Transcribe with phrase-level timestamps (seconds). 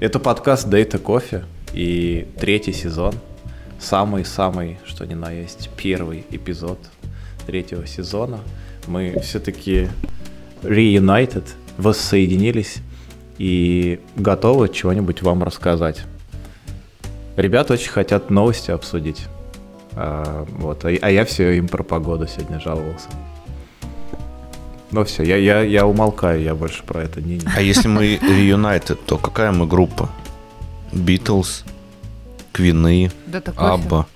[0.00, 3.14] Это подкаст Data Coffee и третий сезон.
[3.80, 6.78] Самый-самый, что ни на есть, первый эпизод
[7.48, 8.38] третьего сезона.
[8.86, 9.88] Мы все-таки
[10.62, 11.48] reunited,
[11.78, 12.76] воссоединились
[13.38, 16.04] и готовы чего-нибудь вам рассказать.
[17.36, 19.26] Ребята очень хотят новости обсудить.
[19.96, 23.08] А, вот, а, а я все им про погоду сегодня жаловался.
[24.90, 27.40] Ну все, я, я, я умолкаю, я больше про это не...
[27.54, 30.08] А если мы Reunited, то какая мы группа?
[30.92, 31.64] Битлз,
[32.52, 33.10] Квины,
[33.56, 34.06] Абба.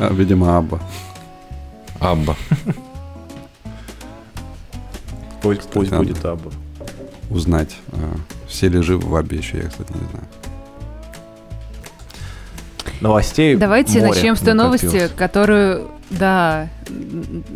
[0.00, 0.80] А, видимо, Абба.
[2.00, 2.36] Абба.
[5.42, 6.50] Пусть, пусть будет Абба.
[7.28, 8.16] Узнать, а,
[8.48, 10.26] все ли живы в Аббе еще, я, кстати, не знаю.
[13.00, 15.12] Новостей Давайте море начнем с той новости, накопилось.
[15.12, 16.68] которую, да,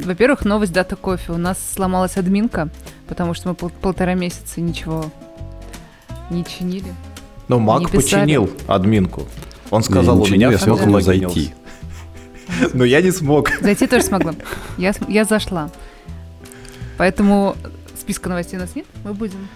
[0.04, 1.32] во-первых, новость дата кофе.
[1.32, 2.68] У нас сломалась админка,
[3.06, 5.10] потому что мы пол- полтора месяца ничего
[6.30, 6.92] не чинили.
[7.48, 9.26] Ну, Мак починил админку.
[9.70, 11.54] Он сказал, у меня я все смог зайти.
[12.72, 13.50] Но я не смог.
[13.60, 14.34] Зайти тоже смогла.
[14.78, 15.70] Я, я зашла.
[16.96, 17.56] Поэтому
[17.98, 19.48] списка новостей у нас нет, мы будем.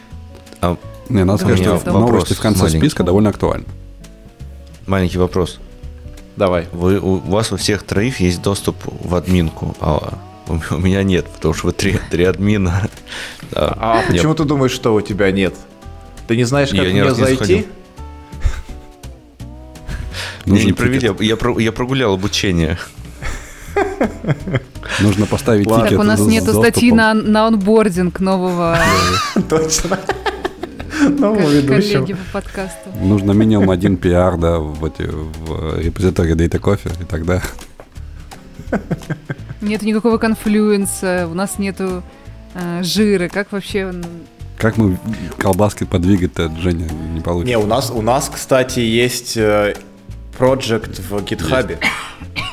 [1.08, 2.78] Не, надо сказать, что вопрос новости в конце маленький.
[2.78, 3.67] списка довольно актуальны.
[4.86, 5.58] Маленький вопрос.
[6.36, 6.66] Давай.
[6.72, 11.27] Вы, у вас у всех троих есть доступ в админку, а у, у меня нет,
[11.27, 12.89] потому что вы три, три админа.
[13.55, 15.55] А, А почему ты думаешь, что у тебя нет?
[16.27, 17.66] Ты не знаешь, как Я мне не зайти?
[20.47, 20.77] не тикет.
[20.77, 22.78] провели, я, про- я прогулял обучение.
[25.00, 25.84] Нужно поставить Ладно.
[25.86, 28.78] тикет Так, у нас нету статьи на, на онбординг нового
[29.50, 29.98] Точно.
[31.50, 31.98] ведущего.
[32.00, 32.91] коллеги по подкасту.
[33.00, 37.42] Нужно минимум один пиар, да, в, эти, в репозитории Data Coffee, и тогда
[39.61, 42.03] Нету никакого конфлюенса, у нас нету
[42.55, 43.28] э, жира.
[43.28, 43.92] Как вообще...
[44.58, 44.98] как мы
[45.39, 47.56] колбаски подвигать-то, Женя, не получится.
[47.56, 49.34] Не, у нас, у нас, кстати, есть
[50.47, 51.79] проект в гитхабе.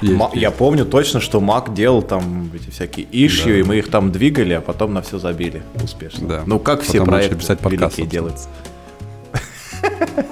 [0.02, 0.36] Есть, есть.
[0.36, 3.60] Я помню точно, что Мак делал там эти всякие ишью, Да.
[3.60, 6.28] и мы их там двигали, а потом на все забили успешно.
[6.28, 6.44] Да.
[6.46, 8.48] Ну, как все Потом проекты писать подкаст, великие делаются.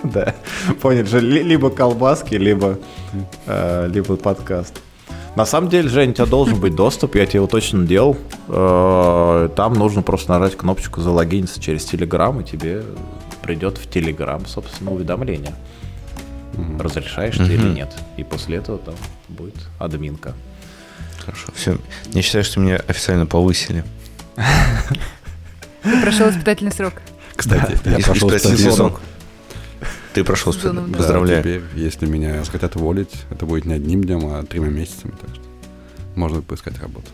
[0.04, 0.36] Да,
[0.82, 2.78] понял же, ли- либо колбаски, либо,
[3.46, 4.80] э, либо подкаст.
[5.36, 8.16] На самом деле, Жень, у тебя должен быть доступ, я тебе его точно делал.
[8.48, 12.84] Э, Там нужно просто нажать кнопочку залогиниться через Телеграм, и тебе
[13.42, 15.54] придет в Телеграм, собственно, уведомление.
[16.80, 17.94] Разрешаешь ты или нет.
[18.18, 18.96] И после этого там
[19.30, 20.34] будет админка.
[21.20, 21.78] Хорошо, все.
[22.12, 23.84] Я считаю, что меня официально повысили.
[25.84, 26.94] Ты прошел испытательный срок.
[27.36, 28.98] Кстати, я прошел испытательный сезон.
[30.14, 30.94] Ты прошел испытательный.
[30.96, 31.42] Поздравляю.
[31.44, 35.44] Теперь, если меня хотят уволить, это будет не одним днем, а тремя месяцами, так что
[36.16, 37.08] можно поискать работу.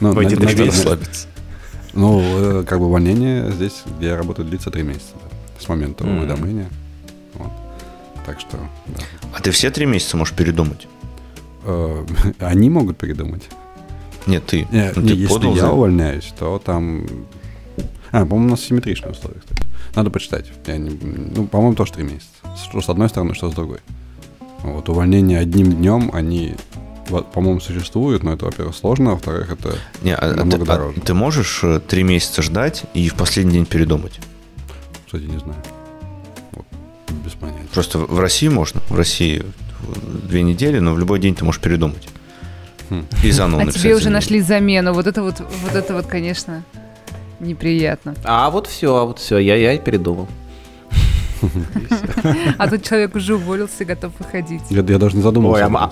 [0.00, 0.66] Ну, на- три.
[0.66, 1.28] Расслабиться.
[1.92, 5.14] Ну, э, как бы увольнение здесь, где я работаю, длится три месяца.
[5.60, 6.68] с момента уведомления.
[8.32, 8.56] Так что,
[8.86, 9.02] да.
[9.34, 10.88] А ты все три месяца можешь передумать?
[11.64, 12.06] Э,
[12.38, 13.42] Они могут передумать.
[14.26, 14.66] Нет, ты.
[14.70, 17.06] Не, Ну, не, ты если подал я за- увольняюсь, то там...
[18.10, 19.66] А, по-моему, у нас симметричные условия, кстати.
[19.94, 20.50] Надо почитать.
[20.66, 20.98] Я не-
[21.36, 22.28] Ну, по-моему, тоже три месяца.
[22.62, 23.80] Что с одной стороны, что с другой.
[24.62, 26.54] Вот увольнение одним днем, они,
[27.34, 29.74] по-моему, существуют, но это, во-первых, сложно, а во-вторых, это...
[30.02, 31.00] Не, а- а намного ты, а дороже.
[31.02, 34.20] ты можешь э, три месяца ждать и в последний день передумать?
[35.04, 35.60] Кстати, не знаю.
[37.72, 38.80] Просто в России можно.
[38.88, 39.44] В России
[40.28, 42.08] две недели, но в любой день ты можешь передумать.
[42.90, 43.06] Хм.
[43.24, 44.92] И заново а написать тебе уже нашли замену.
[44.92, 46.62] Вот это вот, вот это вот, конечно,
[47.40, 48.14] неприятно.
[48.24, 50.28] А вот все, а вот все, я, я и передумал.
[52.58, 54.62] А тут человек уже уволился и готов выходить.
[54.70, 55.66] Я, я даже не задумывался.
[55.66, 55.90] Ой, а.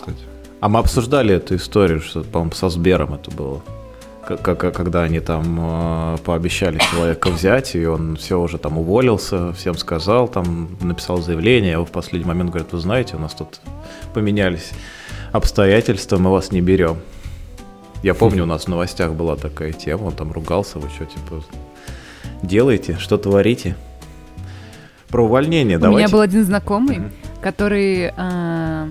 [0.60, 3.62] А мы обсуждали эту историю, что, по-моему, со Сбером это было.
[4.42, 5.58] Как, когда они там
[6.14, 11.70] э, пообещали человека взять, и он все уже там уволился, всем сказал, там написал заявление,
[11.70, 13.60] а его в последний момент говорят, вы знаете, у нас тут
[14.14, 14.70] поменялись
[15.32, 16.98] обстоятельства, мы вас не берем.
[18.02, 21.42] Я помню, у нас в новостях была такая тема, он там ругался, вы что, типа,
[22.42, 23.76] делаете, что творите?
[25.08, 26.04] Про увольнение У давайте.
[26.04, 27.12] меня был один знакомый, Мгм.
[27.42, 28.88] который а,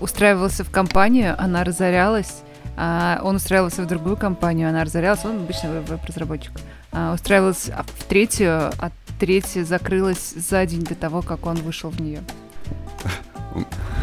[0.00, 2.42] устраивался в компанию, она разорялась.
[2.82, 5.22] А, он устраивался в другую компанию, она разорялась.
[5.26, 6.52] Он обычно веб-разработчик.
[6.92, 12.00] А, устраивалась в третью, а третья закрылась за день до того, как он вышел в
[12.00, 12.22] нее.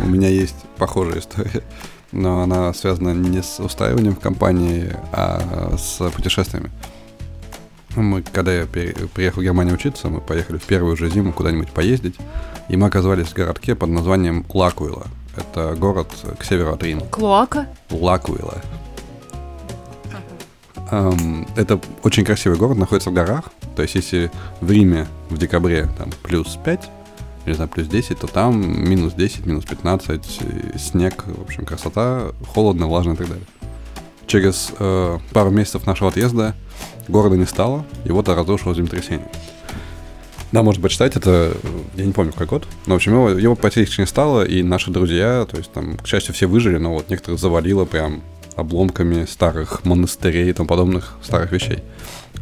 [0.04, 1.64] У меня есть похожая история,
[2.12, 6.70] но она связана не с устраиванием в компании, а с путешествиями.
[7.96, 12.16] Мы, когда я приехал в Германию учиться, мы поехали в первую же зиму куда-нибудь поездить,
[12.70, 15.08] и мы оказались в городке под названием Лакуила.
[15.38, 17.02] Это город к северу от Рима.
[17.06, 17.68] Клоака?
[17.90, 18.62] Лакуила.
[20.90, 23.46] Эм, это очень красивый город, находится в горах.
[23.76, 24.32] То есть, если
[24.62, 26.90] в Риме в декабре там плюс 5,
[27.46, 30.42] или знаю, плюс 10, то там минус 10, минус 15,
[30.78, 33.46] снег, в общем, красота, холодно, влажно и так далее.
[34.26, 36.56] Через э, пару месяцев нашего отъезда
[37.08, 39.28] города не стало, вот разрушило землетрясение.
[40.52, 41.54] Да, можно почитать, это,
[41.96, 44.92] я не помню, какой год, но, в общем, его, его практически не стало, и наши
[44.92, 48.22] друзья, то есть там, к счастью, все выжили, но вот некоторых завалило прям
[48.56, 51.84] обломками старых монастырей и тому подобных старых вещей.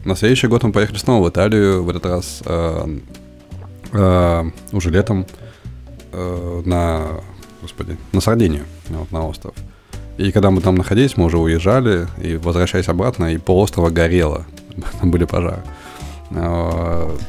[0.05, 2.99] На следующий год мы поехали снова в Италию, в этот раз э,
[3.91, 5.25] э, уже летом
[6.11, 7.07] э, на,
[7.61, 9.55] господи, на Сардинию, вот, на остров.
[10.17, 14.45] И когда мы там находились, мы уже уезжали, и возвращаясь обратно, и полострова горело,
[15.01, 15.63] там были пожары.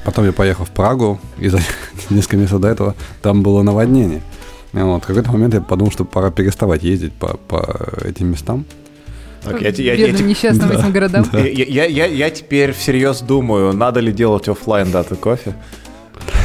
[0.04, 1.60] Потом я поехал в Прагу, и за
[2.10, 4.22] несколько месяцев до этого там было наводнение.
[4.72, 8.64] Вот, в какой-то момент я подумал, что пора переставать ездить по, по этим местам.
[9.42, 11.24] Так, я, я, я, Бедным я, несчастным этим городам.
[11.32, 15.54] я, я, я, я теперь всерьез думаю, надо ли делать оффлайн даты кофе.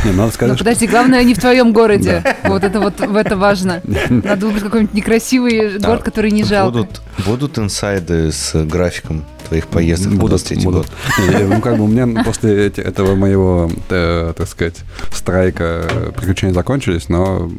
[0.03, 0.65] Не, надо Но сказать, что...
[0.65, 2.23] подожди, главное не в твоем городе.
[2.43, 3.81] Вот это вот в это важно.
[4.09, 6.71] Надо выбрать какой-нибудь некрасивый город, который не жалко.
[6.71, 10.87] Будут, будут инсайды с графиком твоих поездок на Будут, 23 будут.
[10.87, 11.39] год.
[11.39, 14.77] Не, Ну, как бы у меня после этого моего, э, так сказать,
[15.13, 17.51] страйка э, приключения закончились, но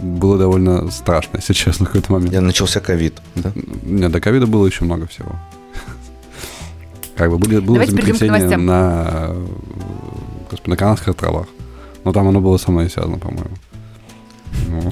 [0.00, 2.32] было довольно страшно, если честно, в какой-то момент.
[2.32, 3.52] Я начался ковид, да?
[3.82, 5.34] Нет, до ковида было еще много всего.
[7.16, 9.46] Как бы были, было Давайте землетрясение на, э,
[10.50, 11.46] господи, на Канадских островах.
[12.04, 13.50] Но там оно было со мной связано, по-моему.
[14.68, 14.90] Ну,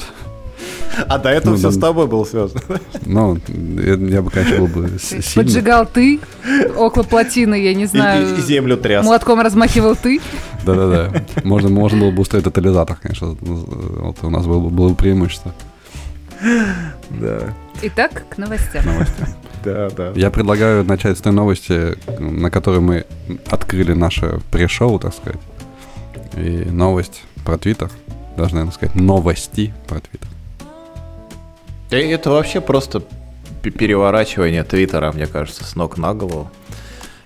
[1.09, 1.73] А до этого Ну, все да.
[1.75, 2.61] с тобой было связано.
[3.07, 5.25] Ну, я, я бы, конечно, был бы сильно.
[5.35, 6.21] Поджигал ты
[6.77, 8.37] около плотины, я не знаю.
[8.37, 9.05] и- и землю тряс.
[9.05, 10.21] Молотком размахивал ты.
[10.67, 11.23] Да-да-да.
[11.45, 13.37] Можно, можно было бы устроить тотализатор, конечно.
[13.41, 15.55] Вот у нас было, бы- было бы преимущество.
[17.11, 18.85] Да, Итак, к новостям.
[19.65, 20.13] да, да.
[20.15, 23.05] Я предлагаю начать с той новости, на которой мы
[23.51, 25.41] открыли наше пре-шоу, так сказать.
[26.37, 27.91] И новость про Твиттер.
[28.37, 30.29] Даже, наверное, сказать новости про Твиттер.
[31.91, 33.03] И Это вообще просто
[33.63, 36.51] переворачивание Твиттера, мне кажется, с ног на голову.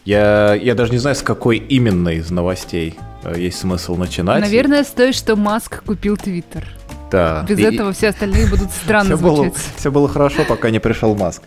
[0.04, 2.94] Я, я даже не знаю, с какой именно из новостей
[3.24, 4.40] э, есть смысл начинать.
[4.40, 6.64] Наверное, с той, что Маск купил Твиттер.
[7.10, 7.44] да.
[7.48, 9.62] Без И- этого все остальные будут странно все было, звучать.
[9.76, 11.42] все было хорошо, пока не пришел Маск.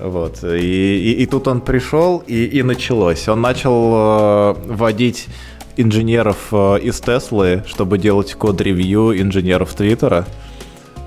[0.00, 0.42] Вот.
[0.44, 3.26] И, и- и тут он пришел, и, и началось.
[3.28, 5.26] Он начал э, вводить
[5.76, 10.26] инженеров э, из Теслы, чтобы делать код-ревью инженеров Твиттера.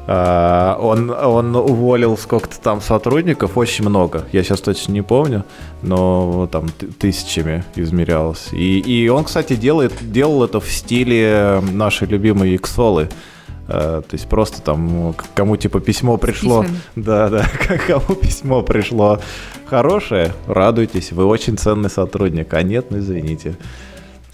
[0.09, 4.23] А, он, он уволил сколько-то там сотрудников, очень много.
[4.31, 5.43] Я сейчас точно не помню,
[5.81, 6.69] но там
[6.99, 8.47] тысячами измерялось.
[8.53, 13.09] И, и он, кстати, делает, делал это в стиле нашей любимой Иксолы.
[13.67, 16.65] Э, То есть просто там кому типа письмо пришло.
[16.95, 17.45] Да, да,
[17.87, 19.19] кому письмо пришло
[19.65, 22.53] хорошее, радуйтесь, вы очень ценный сотрудник.
[22.53, 23.55] А нет, ну извините.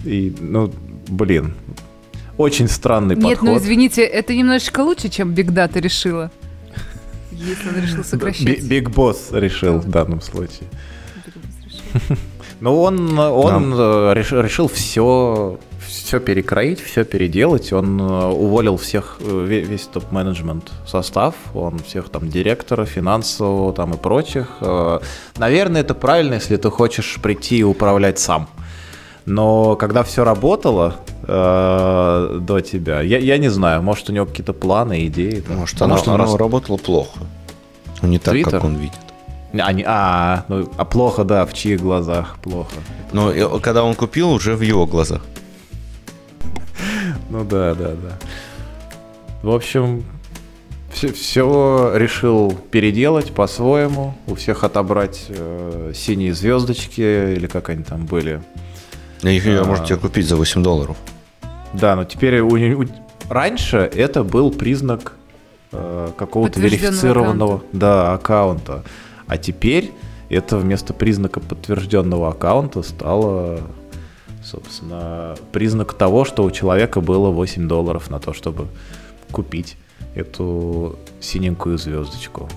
[0.03, 0.71] И, ну,
[1.07, 1.53] блин,
[2.37, 3.49] очень странный Нет, подход.
[3.49, 6.31] ну извините, это немножечко лучше, чем Big Data решила.
[7.31, 8.63] Если он решил сокращать.
[8.63, 10.67] Big Boss решил в данном случае.
[11.93, 12.17] Big.
[12.59, 17.73] Ну, он, он э, реш- решил все, все перекроить, все переделать.
[17.73, 23.93] Он э, уволил всех, э, ве- весь топ-менеджмент состав, он всех там директора, финансового там
[23.95, 24.47] и прочих.
[25.37, 28.47] Наверное, это правильно, если ты хочешь прийти и управлять сам.
[29.25, 34.53] Но когда все работало э, до тебя, я, я не знаю, может у него какие-то
[34.53, 35.39] планы, идеи.
[35.39, 35.57] там.
[35.57, 37.19] Может, А оно, может, он оно рас- работало плохо.
[38.01, 38.51] Ну, не так, Твиттер?
[38.51, 38.97] как он видит.
[39.53, 42.75] А, не- а, ну, а плохо, да, в чьих глазах плохо.
[43.13, 45.21] Но э, когда он купил, уже в его глазах.
[47.29, 48.17] Ну да, да, да.
[49.41, 50.03] В общем,
[50.91, 58.41] все, решил переделать по-своему, у всех отобрать э, синие звездочки или как они там были.
[59.23, 59.65] Их ее А.
[59.65, 60.97] можете купить за 8 долларов.
[61.73, 62.87] Да, но теперь у, у-
[63.29, 65.13] раньше это был признак
[65.71, 68.83] э, какого-то верифицированного да, аккаунта.
[69.27, 69.91] А теперь
[70.29, 73.59] это вместо признака подтвержденного аккаунта стало,
[74.43, 78.67] собственно, признак того, что у человека было 8 долларов на то, чтобы
[79.31, 79.77] купить
[80.15, 82.49] эту синенькую звездочку.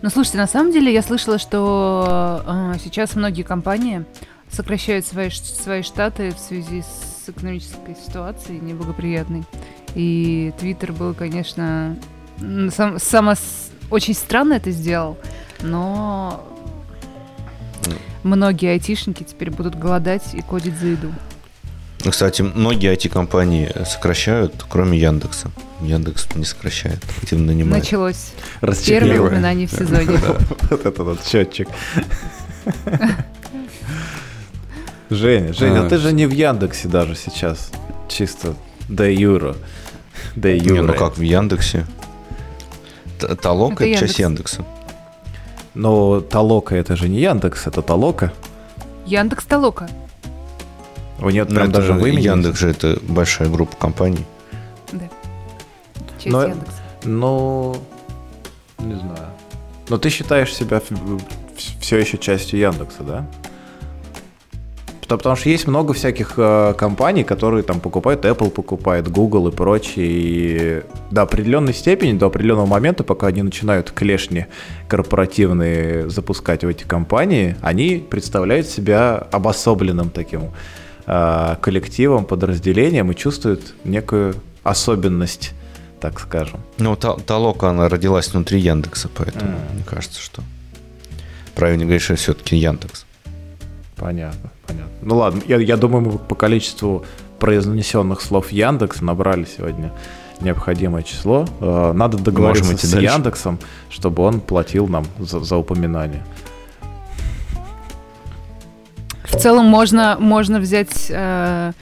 [0.00, 4.04] Ну, слушайте, на самом деле я слышала, что э, сейчас многие компании
[4.50, 9.44] сокращают свои, свои штаты в связи с экономической ситуацией неблагоприятной.
[9.94, 11.96] И Твиттер был, конечно,
[12.70, 13.34] сам, само
[13.90, 15.18] очень странно это сделал,
[15.60, 16.46] но
[18.22, 21.12] многие айтишники теперь будут голодать и кодить за еду.
[22.04, 25.50] Ну, Кстати, многие IT-компании сокращают, кроме Яндекса.
[25.80, 27.82] Яндекс не сокращает, активно нанимает.
[27.82, 28.32] Началось.
[28.86, 30.18] Первое упоминание в сезоне.
[30.70, 31.68] Вот этот вот счетчик.
[35.10, 35.88] Женя, Женя, А.
[35.88, 37.70] ты же не в Яндексе даже сейчас.
[38.08, 38.54] Чисто
[38.88, 39.54] де юра.
[40.36, 40.74] Де юра.
[40.74, 41.86] Не, ну как в Яндексе.
[43.18, 44.54] Т- Толока Это это часть Яндекс.
[44.58, 44.64] Яндекса.
[45.74, 48.32] Но Толока это же не Яндекс, это Толока.
[49.06, 49.88] Яндекс Толока.
[51.20, 52.20] У нее Ну, прям это даже же в имени.
[52.24, 54.24] Яндекс же это большая группа компаний.
[56.18, 56.72] Часть Но- Яндекса.
[57.04, 57.76] Ну,
[58.78, 59.26] не знаю.
[59.88, 60.82] Но ты считаешь себя
[61.80, 63.26] все еще частью Яндекса, да?
[65.08, 69.52] Потому, потому что есть много всяких э, компаний, которые там покупают, Apple покупает, Google и
[69.52, 70.06] прочие.
[70.06, 74.46] И до определенной степени, до определенного момента, пока они начинают клешни
[74.86, 80.50] корпоративные запускать в эти компании, они представляют себя обособленным таким
[81.06, 85.54] э, коллективом, подразделением и чувствуют некую особенность,
[86.00, 86.60] так скажем.
[86.76, 89.74] Ну, Та- Толока, она родилась внутри Яндекса, поэтому М.
[89.74, 90.42] мне кажется, что
[91.54, 93.06] правильно говорить, что все-таки Яндекс.
[93.98, 94.92] Понятно, понятно.
[95.02, 97.04] Ну ладно, я, я думаю, мы по количеству
[97.38, 99.92] произнесенных слов Яндекс набрали сегодня
[100.40, 101.46] необходимое число.
[101.60, 103.06] Э, Надо договориться Можем идти с дальше.
[103.06, 103.58] Яндексом,
[103.90, 106.24] чтобы он платил нам за, за упоминание.
[109.24, 111.72] В целом можно, можно взять э,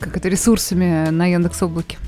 [0.00, 1.98] как это, ресурсами на Яндекс Облаке.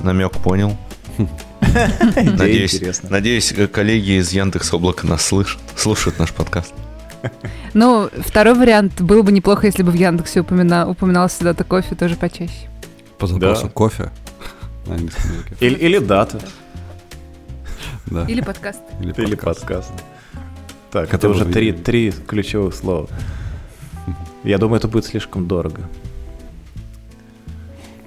[0.00, 0.76] Намек понял.
[2.16, 6.72] Надеюсь, надеюсь, э, коллеги из Яндекс Облака нас слышат, слушают наш подкаст.
[7.74, 12.16] Ну, второй вариант было бы неплохо, если бы в Яндексе упомина, упоминался дата кофе тоже
[12.16, 12.68] почаще.
[13.18, 13.68] По запросу Да.
[13.70, 14.10] кофе.
[15.60, 16.40] Или, или дата,
[18.06, 18.24] Да.
[18.26, 18.80] Или подкаст.
[19.00, 19.60] Или или подкаст.
[19.60, 19.92] подкаст.
[20.92, 23.08] Так, Хотя это уже три, три ключевых слова.
[24.44, 25.82] Я думаю, это будет слишком дорого.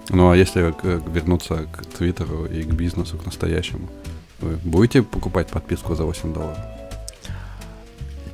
[0.10, 3.88] Ну а если к- вернуться к Твиттеру и к бизнесу, к настоящему,
[4.42, 6.58] вы будете покупать подписку за 8 долларов?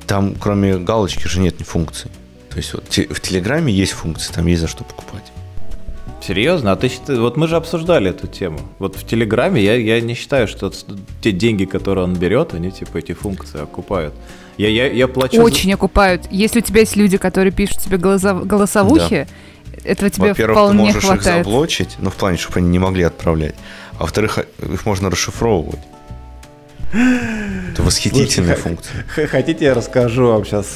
[0.06, 2.10] Там, кроме галочки, же нет ни функций.
[2.50, 5.24] То есть вот в Телеграме есть функции, там есть за что покупать.
[6.22, 6.72] Серьезно?
[6.72, 8.58] А ты считаешь, вот мы же обсуждали эту тему.
[8.78, 10.72] Вот в Телеграме я, я не считаю, что
[11.20, 14.14] те деньги, которые он берет, они типа эти функции окупают.
[14.56, 15.36] Я, я, я плачу...
[15.36, 16.22] за- Очень окупают.
[16.30, 19.26] Если у тебя есть люди, которые пишут тебе голосов- голосовухи,
[19.86, 21.44] этого тебе Во-первых, ты вполне можешь их хватает.
[21.44, 23.54] заблочить, ну, в плане, чтобы они не могли отправлять.
[23.98, 25.80] А во-вторых, их можно расшифровывать.
[26.92, 29.26] Это восхитительная Слушай, функция.
[29.26, 30.66] Хотите, я расскажу вам сейчас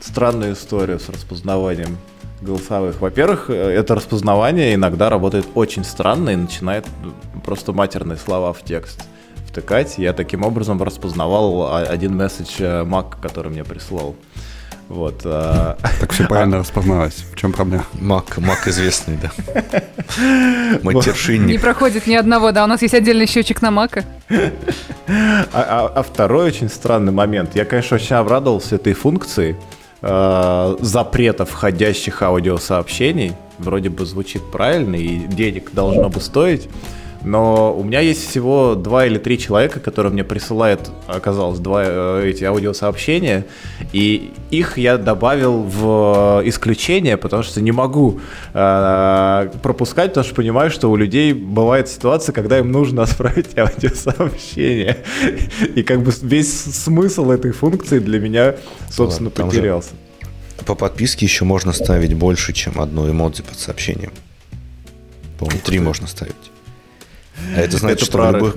[0.00, 1.96] странную историю с распознаванием
[2.44, 3.00] голосовых.
[3.00, 8.62] Во-первых, э, это распознавание иногда работает очень странно и начинает э, просто матерные слова в
[8.62, 9.02] текст
[9.48, 9.98] втыкать.
[9.98, 14.14] Я таким образом распознавал а, один месседж э, Mac, который мне прислал.
[14.88, 15.22] Вот.
[15.24, 17.14] а, Так все правильно распознавать.
[17.32, 17.84] В чем проблема?
[17.94, 19.30] Мак, мак известный, да.
[20.18, 21.60] Не Матершинник.
[21.60, 22.64] проходит ни одного, да.
[22.64, 24.04] У нас есть отдельный счетчик на Мака.
[24.30, 27.50] А, а- а второй очень странный момент.
[27.54, 29.56] Я, конечно, очень обрадовался этой функции
[30.80, 33.32] запрета входящих аудиосообщений.
[33.58, 36.68] Вроде бы звучит правильно и денег должно бы стоить.
[37.24, 42.26] Но у меня есть всего два или три человека, которые мне присылают, оказалось, два э,
[42.26, 43.46] эти аудиосообщения,
[43.92, 48.20] и их я добавил в исключение, потому что не могу
[48.52, 54.98] э, пропускать, потому что понимаю, что у людей бывает ситуация, когда им нужно отправить аудиосообщение,
[55.74, 58.56] и как бы весь смысл этой функции для меня,
[58.90, 59.90] собственно, Ладно, потерялся.
[60.66, 64.12] По подписке еще можно ставить больше, чем одно эмодзи под сообщением.
[65.38, 66.53] По-моему, три можно ставить.
[67.56, 68.56] А это значит, Это что в любых,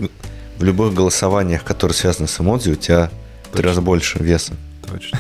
[0.58, 3.10] в любых голосованиях, которые связаны с эмодзи, у тебя
[3.52, 4.54] в три раза больше веса.
[4.92, 5.20] Точно.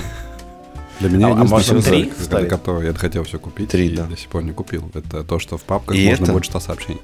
[1.00, 4.04] Для меня А- а можно смысл, три которого я хотел все купить, Три, и да.
[4.06, 4.90] до сих пор не купил.
[4.96, 7.02] Это то, что в папках И можно это- больше 100 сообщений.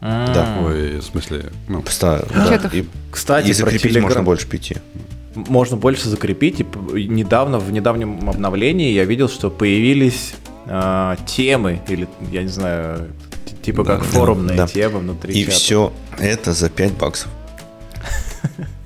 [0.00, 0.58] Да.
[0.64, 2.70] Ой, в смысле, ну, Ста- да.
[2.72, 4.02] И, Кстати, и про закрепить Telegram.
[4.02, 4.76] можно больше пяти.
[5.34, 6.60] можно больше закрепить.
[6.60, 10.34] И недавно, в недавнем обновлении я видел, что появились
[10.70, 13.08] а, темы, или, я не знаю,
[13.68, 14.66] типа Да, как да, форумные да.
[14.66, 15.56] темы внутри И чата.
[15.56, 17.28] все это за 5 баксов.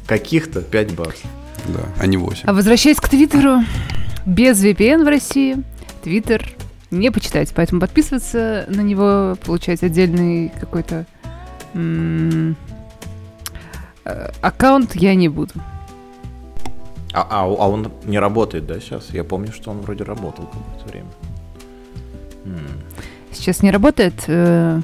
[0.06, 1.30] Каких-то 5 баксов.
[1.68, 2.42] да, а не 8.
[2.46, 3.58] А возвращаясь к Твиттеру,
[4.26, 5.56] без VPN в России
[6.02, 6.50] Твиттер
[6.90, 11.06] не почитать, поэтому подписываться на него, получать отдельный какой-то
[11.74, 12.56] м,
[14.04, 15.52] э, аккаунт я не буду.
[17.14, 19.10] А, а, а он не работает, да, сейчас?
[19.12, 21.08] Я помню, что он вроде работал какое-то время.
[23.42, 24.14] Сейчас не работает.
[24.28, 24.80] э,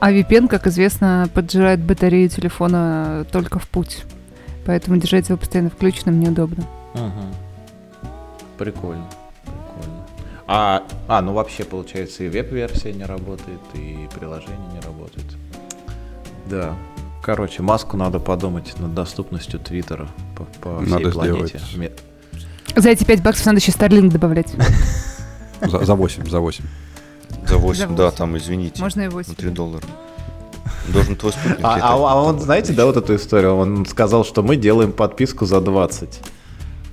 [0.00, 4.04] А VPN, как известно, поджирает батарею телефона только в путь.
[4.64, 6.64] Поэтому держать его постоянно включенным неудобно.
[6.94, 7.34] Мгм.
[8.56, 9.06] Прикольно.
[9.44, 10.06] Прикольно.
[10.46, 15.26] А, а, ну вообще, получается, и веб-версия не работает, и приложение не работает.
[16.48, 16.74] Да.
[17.22, 21.58] Короче, маску надо подумать над доступностью Твиттера по, по всей Надо планете.
[21.58, 21.92] сделать
[22.76, 24.54] За эти 5 баксов надо еще Starlink добавлять.
[25.60, 26.64] За, за 8, за 8.
[27.48, 28.82] За 8, За да, там, извините.
[28.82, 29.30] Можно и 8.
[29.30, 29.84] На 3 доллара.
[30.88, 31.58] Должен твой спутник.
[31.62, 33.56] А, а- а он, знаете, да, вот эту историю?
[33.56, 36.20] Он сказал, что мы делаем подписку за 20.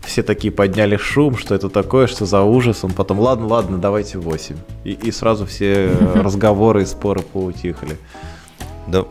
[0.04, 2.84] Все такие подняли шум, что это такое, что за ужас.
[2.84, 4.56] Он потом, ладно, ладно, давайте 8.
[4.84, 7.98] И, и сразу все э, разговоры и споры поутихли.
[8.88, 9.06] Да,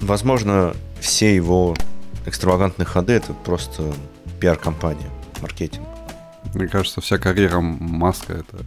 [0.00, 1.74] возможно, все его
[2.26, 3.82] экстравагантные ходы это просто
[4.40, 5.08] пиар-компания,
[5.40, 5.86] маркетинг.
[6.54, 8.64] Мне кажется, вся карьера Маска это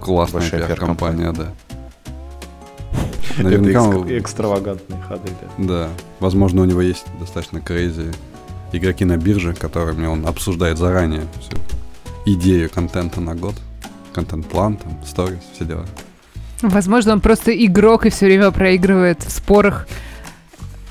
[0.00, 1.48] классная пиар-компания, да.
[3.38, 5.64] Это Наверняка, экс- он- экстравагантные ходы, да.
[5.64, 5.88] да.
[6.20, 8.12] Возможно, у него есть достаточно крейзи
[8.72, 11.56] игроки на бирже, которыми он обсуждает заранее всю
[12.26, 13.54] идею контента на год.
[14.12, 15.86] Контент-план, там, сторис, все дела.
[16.62, 19.86] Возможно, он просто игрок и все время проигрывает в спорах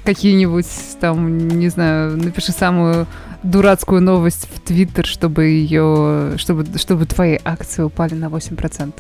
[0.06, 0.68] какие-нибудь
[1.02, 3.06] там, не знаю, напиши самую
[3.50, 8.94] дурацкую новость в Твиттер, чтобы ее, чтобы, чтобы твои акции упали на 8%.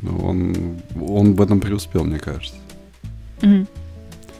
[0.00, 2.56] Ну, он, он в этом преуспел, мне кажется.
[3.42, 3.66] Мгм.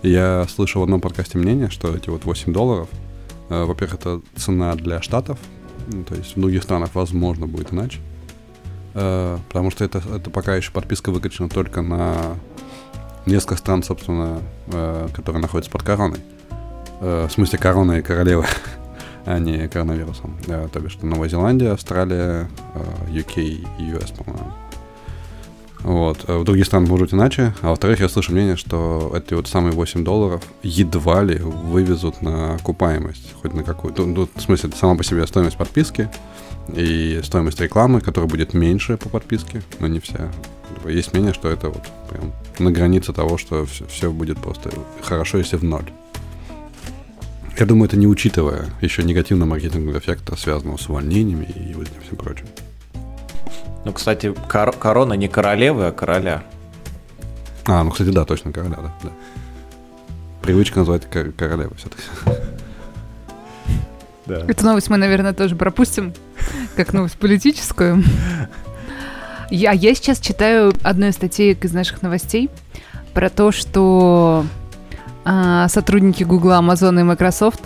[0.02, 2.88] Я слышал в одном подкасте мнение, что эти вот 8 долларов,
[3.49, 5.38] э, во-первых, это цена для штатов,
[5.92, 7.99] ну, то есть в других странах, возможно, будет иначе,
[9.00, 12.37] Э, потому что это, это пока еще подписка выкачана только на
[13.26, 16.18] несколько стран, собственно, э, которые находятся под короной.
[17.00, 18.47] Э, в смысле короной королевы,
[19.28, 20.37] а не коронавирусом.
[20.47, 23.42] Э, то бишь, Новая Зеландия, Австралия, э, UK
[23.78, 24.52] и US, по-моему.
[25.80, 26.25] Вот.
[26.26, 27.54] А В других странах может быть иначе.
[27.61, 32.54] А во-вторых, я слышу мнение, что эти вот самые 8 долларов едва ли вывезут на
[32.54, 33.35] окупаемость.
[33.42, 34.06] Хоть на какую-то...
[34.06, 36.08] Ну, в смысле, это сама по себе стоимость подписки
[36.75, 40.32] и стоимость рекламы, которая будет меньше по подписке, но не вся.
[40.75, 44.70] Типа, Есть мнение, что это вот прям на границе того, что все, будет просто
[45.02, 45.90] хорошо, если в ноль.
[47.59, 52.00] Я думаю, это не учитывая еще негативного маркетингового эффекта, связанного с увольнениями и вот этим
[52.03, 52.47] всем прочим.
[53.85, 56.44] Ну, кстати, кор- корона не королевы, а короля.
[57.66, 58.94] А, ну, кстати, да, точно, короля, да.
[59.03, 59.11] да.
[60.40, 62.03] Привычка называть кор- королевой все-таки.
[64.27, 64.44] Да.
[64.47, 66.14] Эту новость мы, наверное, тоже пропустим,
[66.77, 68.05] как новость политическую.
[69.51, 72.51] Я, я сейчас читаю одну из статей из наших новостей
[73.14, 74.44] про то, что
[75.69, 77.61] сотрудники Google, Amazon и Microsoft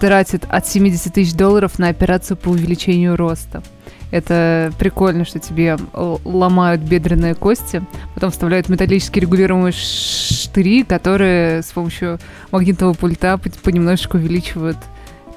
[0.00, 3.62] тратят от 70 тысяч долларов на операцию по увеличению роста.
[4.10, 7.82] Это прикольно, что тебе ломают бедренные кости,
[8.14, 12.18] потом вставляют металлические регулируемые штыри, которые с помощью
[12.52, 14.76] магнитного пульта понемножечку увеличивают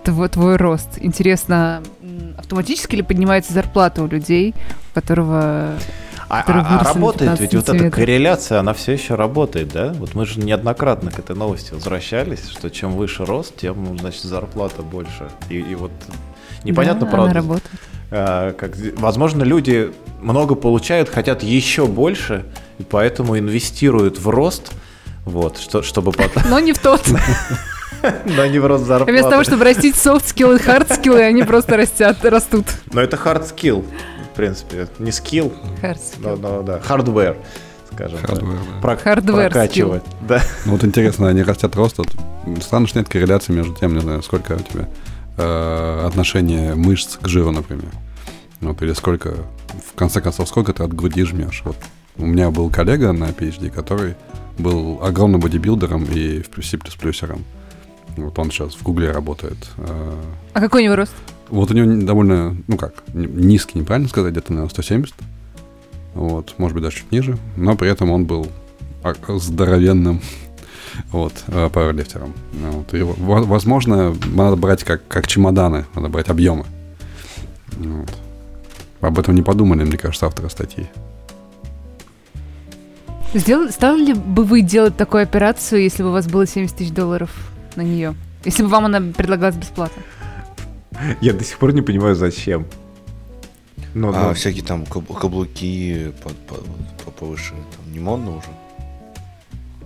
[0.03, 0.97] твой, твой рост.
[0.99, 1.81] Интересно,
[2.37, 4.53] автоматически ли поднимается зарплата у людей,
[4.91, 5.73] у которого...
[6.29, 9.93] А, а- а работает 15 ведь вот эта корреляция, она все еще работает, да?
[9.93, 14.83] Вот мы же неоднократно к этой новости возвращались, что чем выше рост, тем, значит, зарплата
[14.83, 15.27] больше.
[15.49, 15.91] И, и вот
[16.63, 17.71] непонятно, Да, правда, Она работает.
[18.11, 22.45] а, как, возможно, люди много получают, хотят еще больше,
[22.77, 24.71] и поэтому инвестируют в рост,
[25.25, 26.43] вот, что, чтобы потом...
[26.49, 27.01] Но не в тот.
[28.25, 29.11] Но не в рост зарплаты.
[29.11, 32.65] Вместо того, чтобы растить софт-скиллы и хард-скиллы, они просто растят, растут.
[32.93, 33.53] Но это hard
[34.47, 34.87] skill, в принципе.
[34.99, 35.53] Не skill,
[36.19, 37.37] но, но да, hardware,
[37.93, 38.29] скажем так.
[38.31, 38.81] Hardware, да.
[38.81, 40.03] Про- Hardware прокачивать.
[40.27, 40.41] Да.
[40.65, 41.97] Ну, вот интересно, они растят рост.
[41.97, 42.07] Вот,
[42.61, 44.87] странно, что нет корреляции между тем, не знаю, сколько у тебя
[45.37, 47.91] э, отношение мышц к жиру, например.
[48.61, 49.35] Вот, или сколько,
[49.87, 51.61] в конце концов, сколько ты от груди жмешь.
[51.63, 51.77] Вот
[52.17, 54.15] у меня был коллега на PhD, который
[54.57, 56.77] был огромным бодибилдером и в C++.
[58.17, 59.57] Вот он сейчас в Гугле работает.
[59.77, 60.13] Э,
[60.53, 61.13] А какой у него рост?
[61.49, 65.15] Вот у него довольно, ну как, низкий, неправильно сказать, где-то, наверное, 170.
[66.13, 67.37] Вот, может быть, даже чуть ниже.
[67.55, 68.47] Но при этом он был
[69.03, 70.21] а- здоровенным
[71.11, 72.33] вот, э, пауэрлифтером.
[72.71, 76.65] Вот, и, во- возможно, надо брать как, как чемоданы, надо брать объемы.
[77.77, 78.09] Вот.
[79.01, 80.87] Об этом не подумали, мне кажется, авторы статьи.
[83.33, 87.29] Сделали, стали бы вы делать такую операцию, если бы у вас было 70 тысяч долларов
[87.79, 88.15] на нее?
[88.45, 90.01] Если бы вам она предлагалась бесплатно?
[91.21, 92.65] Я до сих пор не понимаю, зачем.
[93.93, 96.61] Ну, А ну, всякие там каб- каблуки по- по-
[97.05, 98.47] по- повыше, там не модно уже?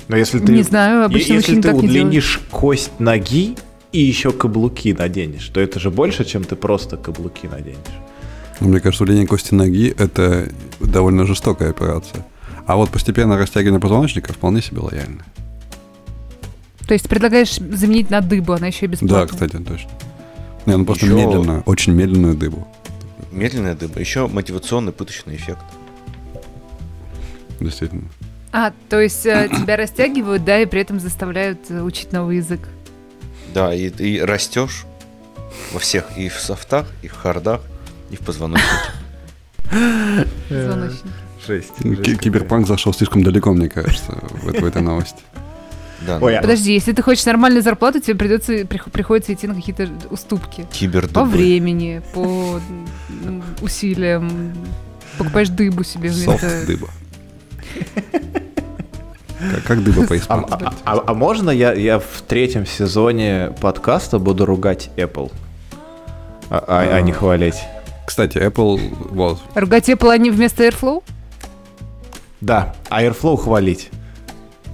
[0.09, 1.89] но если ты, Не знаю, обычно если ты так не делают.
[1.89, 3.55] удлинишь кость ноги
[3.93, 7.77] и еще каблуки наденешь, то это же больше, чем ты просто каблуки наденешь.
[8.59, 10.49] Но мне кажется, удаление кости ноги– это
[10.81, 12.25] довольно жестокая операция.
[12.67, 15.23] А вот постепенно растягивание позвоночника вполне себе лояльно.
[16.87, 19.27] То есть предлагаешь заменить на дыбу, она еще и Да, бесплатная.
[19.27, 19.89] кстати, точно.
[20.65, 22.67] Не, ну просто Ещё- медленно, очень медленную дыбу.
[23.31, 23.99] Медленная дыба.
[23.99, 25.63] Еще мотивационный пыточный эффект.
[27.59, 28.03] Действительно.
[28.51, 32.59] А, то есть э, тебя растягивают, да, и при этом заставляют э, учить новый язык.
[33.53, 34.85] Да, и ты растешь
[35.71, 37.61] во всех, и в софтах, и в хардах,
[38.11, 38.69] И в позвоночнике.
[40.49, 41.11] Звоночник.
[41.47, 41.73] Жесть.
[41.79, 45.21] Ки- жесть Киберпанк зашел слишком далеко, мне кажется, в этой новости.
[46.05, 49.55] Да, Ой, а- Подожди, если ты хочешь нормальную зарплату, тебе придется, прих- приходится идти на
[49.55, 50.65] какие-то уступки.
[50.71, 52.59] кибер По времени, по
[53.61, 54.53] усилиям.
[55.17, 56.89] Покупаешь дыбу себе Софт дыба.
[59.39, 60.53] Как, как дыба А, по-испански?
[60.63, 65.31] а- а- а можно я, я в третьем сезоне подкаста буду ругать Apple?
[66.49, 67.55] А, а- а не хвалить.
[68.05, 68.79] Кстати, Apple,
[69.11, 71.03] вот, Ругать Apple они вместо Airflow?
[72.41, 73.89] Да, а Airflow хвалить.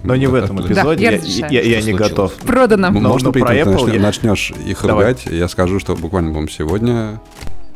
[0.03, 2.33] Но не в этом Да, эпизоде, я я, я- я не готов.
[2.35, 2.87] Продано.
[2.87, 5.05] М- Но- Может но быть, про Apple начнешь, я- начнешь их Давай.
[5.07, 7.19] ругать, я скажу, что буквально, по-моему, сегодня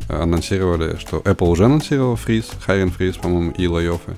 [0.08, 4.16] э, анонсировали, что Apple уже анонсировал фриз, хайрин фриз, по-моему, и лайофы.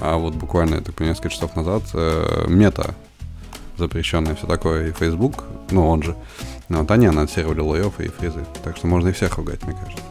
[0.00, 2.94] А вот буквально, я так понимаю, несколько часов назад э, мета
[3.78, 6.14] запрещенная, все такое, и Facebook, ну он же,
[6.70, 8.44] ну, вот они анонсировали лайофы и фризы.
[8.64, 10.02] Так что можно и всех ругать, мне кажется.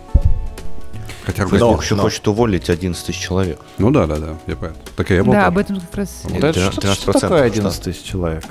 [1.26, 1.60] Хотя ругать...
[1.60, 3.60] Но- еще но- хочет уволить 11 тысяч человек.
[3.78, 4.74] Ну да, да, да, я понял.
[4.96, 6.22] Так и Apple Да, об этом как раз...
[6.24, 7.52] Вот Да это 13% что, что такое штат.
[7.58, 8.44] 11 тысяч человек?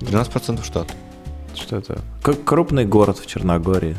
[0.00, 0.94] 12% штата.
[1.54, 1.98] Что это?
[2.22, 3.96] Как крупный город в Черногории.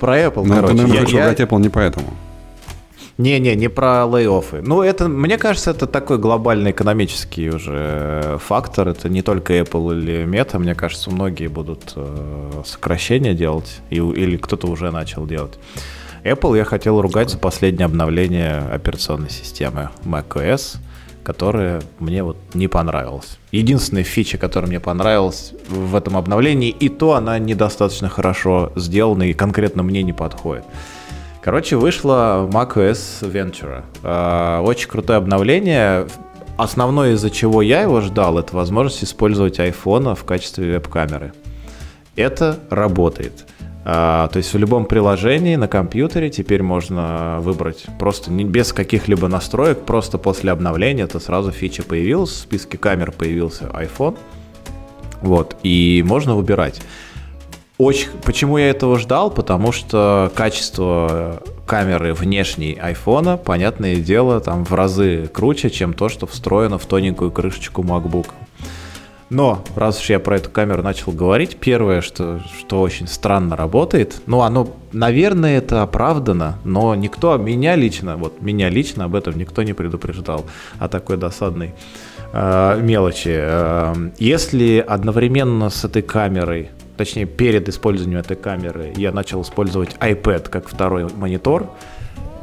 [0.00, 0.74] Про Apple, Ну, ты, короче.
[0.74, 2.14] наверное, я- хочешь я- Apple не поэтому.
[3.20, 4.62] Не-не, не про лей-оффы.
[4.62, 8.88] Ну, это, мне кажется, это такой глобальный экономический уже фактор.
[8.88, 10.58] Это не только Apple или Meta.
[10.58, 13.80] Мне кажется, многие будут э, сокращения делать.
[13.90, 15.58] И, или кто-то уже начал делать.
[16.24, 20.78] Apple я хотел ругать за последнее обновление операционной системы macOS,
[21.22, 23.38] которое мне вот не понравилось.
[23.52, 29.34] Единственная фича, которая мне понравилась в этом обновлении, и то она недостаточно хорошо сделана и
[29.34, 30.64] конкретно мне не подходит.
[31.42, 33.82] Короче, вышло macOS Ventura.
[34.02, 36.06] Э, Очень крутое обновление.
[36.58, 41.32] Основное, из-за чего я его ждал, это возможность использовать iPhone в качестве веб-камеры.
[42.14, 43.46] Это работает.
[43.82, 49.80] А, то есть в любом приложении на компьютере теперь можно выбрать просто без каких-либо настроек,
[49.86, 54.18] просто после обновления это сразу фича появилась, в списке камер появился iPhone.
[55.22, 56.82] Вот, и можно выбирать.
[57.80, 59.30] Очень, почему я этого ждал?
[59.30, 66.26] Потому что качество камеры внешней айфона, понятное дело, там в разы круче, чем то, что
[66.26, 68.26] встроено в тоненькую крышечку MacBook.
[69.30, 74.20] Но, раз уж я про эту камеру начал говорить, первое, что, что очень странно работает,
[74.26, 79.62] ну, оно, наверное, это оправдано, но никто, меня лично, вот меня лично об этом никто
[79.62, 80.44] не предупреждал
[80.78, 81.72] о такой досадной
[82.34, 83.32] э, мелочи.
[83.32, 86.68] Э, если одновременно с этой камерой,
[87.00, 91.70] точнее, перед использованием этой камеры я начал использовать iPad как второй монитор,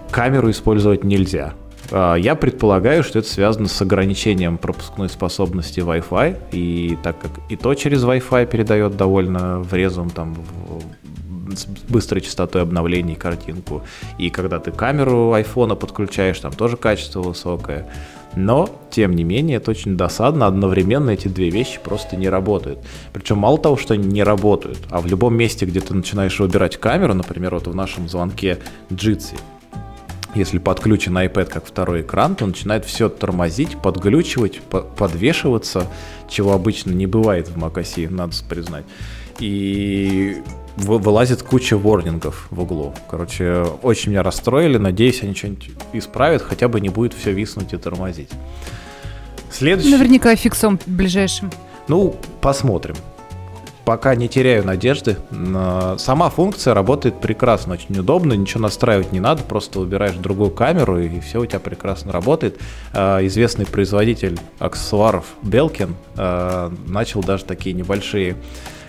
[0.10, 1.54] камеру использовать нельзя.
[1.92, 7.56] А, Я предполагаю, что это связано с ограничением пропускной способности Wi-Fi, и так как и
[7.56, 10.36] то через Wi-Fi передает довольно врезом там
[11.56, 13.84] с быстрой частотой обновлений картинку,
[14.18, 17.86] и когда ты камеру айфона подключаешь, там тоже качество высокое.
[18.38, 20.46] Но, тем не менее, это очень досадно.
[20.46, 22.78] Одновременно эти две вещи просто не работают.
[23.12, 26.78] Причем мало того, что они не работают, а в любом месте, где ты начинаешь выбирать
[26.78, 28.60] камеру, например, вот в нашем звонке
[28.92, 29.40] Jitsi,
[30.36, 35.88] если подключен iPad как второй экран, то начинает все тормозить, подглючивать, по- подвешиваться,
[36.30, 38.86] чего обычно не бывает в macOS, надо признать.
[39.40, 40.42] И
[40.78, 42.94] вы- вылазит куча ворнингов в углу.
[43.10, 44.78] Короче, очень меня расстроили.
[44.78, 48.30] Надеюсь, они что-нибудь исправят, хотя бы не будет все виснуть и тормозить.
[49.52, 49.92] Следующий.
[49.92, 51.52] Наверняка фиксом ближайшим.
[51.88, 52.96] Ну, посмотрим.
[53.86, 55.16] Пока не теряю надежды.
[55.32, 61.00] Но Сама функция работает прекрасно, очень удобно, ничего настраивать не надо, просто выбираешь другую камеру
[61.00, 62.60] и все у тебя прекрасно работает.
[62.94, 68.36] А, Известный производитель аксессуаров Belkin а, начал даже такие небольшие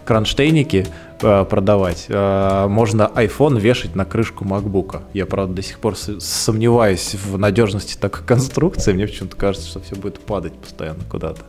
[0.08, 0.86] кронштейники
[1.22, 2.06] а, продавать.
[2.08, 5.02] А, Можно iPhone вешать на крышку MacBook.
[5.12, 8.94] Я, правда, до сих пор сомневаюсь в надежности такой конструкции.
[8.94, 11.42] Мне почему-то кажется, что все будет падать постоянно куда-то.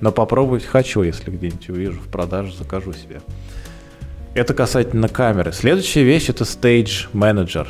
[0.00, 3.20] Но попробовать хочу, если где-нибудь увижу в продаже, закажу себе.
[4.32, 5.52] Это касательно камеры.
[5.52, 7.68] Следующая вещь это Stage Manager.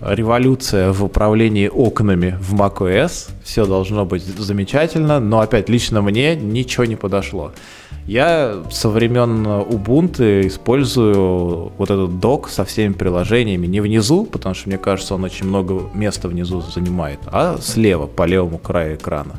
[0.00, 3.30] Революция в управлении окнами в macOS.
[3.42, 7.52] Все должно быть замечательно, но опять лично мне ничего не подошло.
[8.06, 14.68] Я со времен Ubuntu использую вот этот док со всеми приложениями не внизу, потому что
[14.68, 19.36] мне кажется, он очень много места внизу занимает, а слева, по левому краю экрана.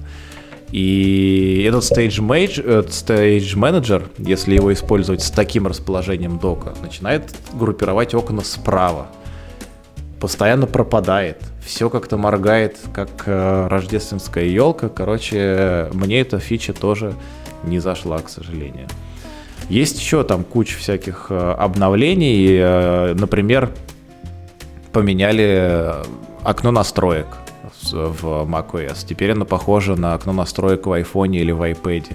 [0.71, 7.33] И этот Stage, Mage, э, Stage Manager, если его использовать с таким расположением дока, начинает
[7.53, 9.07] группировать окна справа.
[10.19, 11.41] Постоянно пропадает.
[11.63, 14.89] Все как-то моргает, как э, рождественская елка.
[14.89, 17.13] Короче, мне эта фича тоже
[17.63, 18.87] не зашла, к сожалению.
[19.69, 22.57] Есть еще там куча всяких э, обновлений.
[22.59, 23.71] Э, например,
[24.91, 25.93] поменяли
[26.43, 27.27] окно настроек
[27.91, 29.05] в macOS.
[29.07, 32.05] Теперь оно похоже на окно настроек в iPhone или в iPad.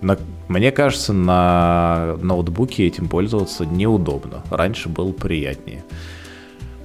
[0.00, 0.16] На,
[0.48, 4.42] мне кажется, на ноутбуке этим пользоваться неудобно.
[4.50, 5.84] Раньше было приятнее.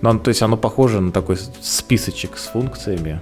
[0.01, 3.19] Ну, то есть оно похоже на такой списочек с функциями.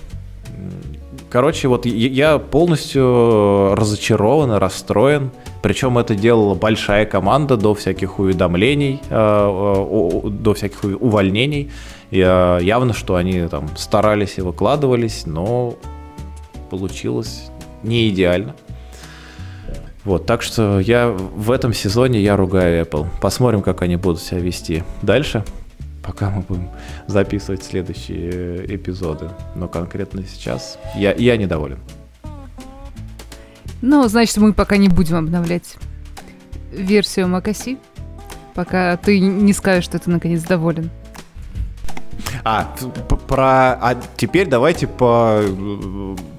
[1.29, 5.31] Короче, вот я полностью разочарован и расстроен.
[5.61, 11.71] Причем это делала большая команда до всяких уведомлений, э, э, до всяких увольнений.
[12.11, 15.75] И явно, что они там старались и выкладывались, но
[16.69, 17.49] получилось
[17.83, 18.55] не идеально.
[20.03, 23.07] Вот, так что я в этом сезоне я ругаю Apple.
[23.21, 25.43] Посмотрим, как они будут себя вести дальше
[26.05, 26.69] пока мы будем
[27.07, 29.29] записывать следующие э, эпизоды.
[29.55, 31.79] Но конкретно сейчас я, я недоволен.
[33.81, 35.75] Ну, значит, мы пока не будем обновлять
[36.71, 37.77] версию macOS,
[38.53, 40.89] пока ты не скажешь, что ты наконец доволен.
[42.43, 42.75] А,
[43.27, 43.73] про...
[43.73, 45.41] А теперь давайте по...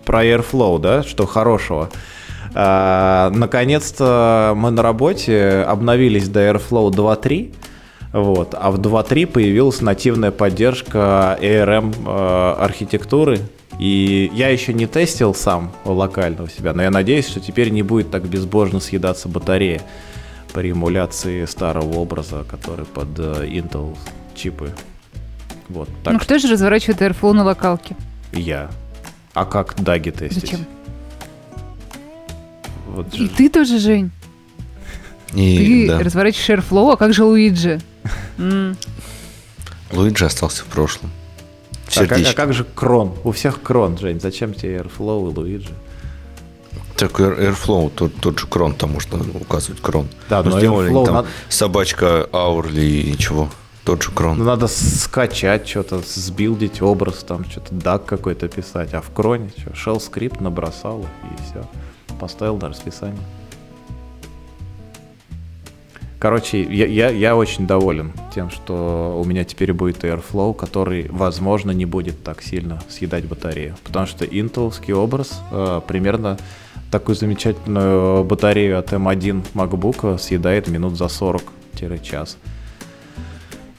[0.04, 1.90] про Airflow, да, что хорошего.
[2.54, 7.54] А, наконец-то мы на работе обновились до Airflow 2.3,
[8.16, 8.54] вот.
[8.58, 13.40] А в 2.3 появилась нативная поддержка ARM э, архитектуры.
[13.78, 17.82] И я еще не тестил сам локально у себя, но я надеюсь, что теперь не
[17.82, 19.82] будет так безбожно съедаться батарея
[20.54, 23.94] при эмуляции старого образа, который под э, Intel
[24.34, 24.72] чипы.
[25.68, 27.96] Вот, так ну кто же разворачивает Airflow на локалке?
[28.32, 28.70] Я.
[29.34, 30.40] А как даги тестить?
[30.40, 30.60] Зачем?
[32.86, 33.28] Вот И же.
[33.28, 34.10] ты тоже, Жень?
[35.34, 35.98] И, ты да.
[36.02, 37.78] разворачиваешь Airflow, а как же Луиджи?
[39.92, 41.10] Луиджи остался в прошлом.
[41.96, 43.14] А, а как же крон?
[43.24, 44.20] У всех крон, Жень.
[44.20, 45.72] Зачем тебе Airflow и Луиджи?
[46.96, 50.08] Так Airflow, тот, тот же крон, там можно указывать крон.
[50.28, 51.28] Да, но сделали Airflow там надо...
[51.48, 53.48] собачка Аурли и чего.
[53.84, 54.38] Тот же крон.
[54.38, 58.94] Ну, надо скачать что-то, сбилдить образ, там что-то дак какой-то писать.
[58.94, 61.64] А в кроне что, shell скрипт набросал и все.
[62.18, 63.22] Поставил на расписание.
[66.18, 71.72] Короче, я, я, я очень доволен тем, что у меня теперь будет Airflow, который, возможно,
[71.72, 73.76] не будет так сильно съедать батарею.
[73.84, 76.38] Потому что интеловский образ э, примерно
[76.90, 82.36] такую замечательную батарею от M1 MacBook съедает минут за 40-час.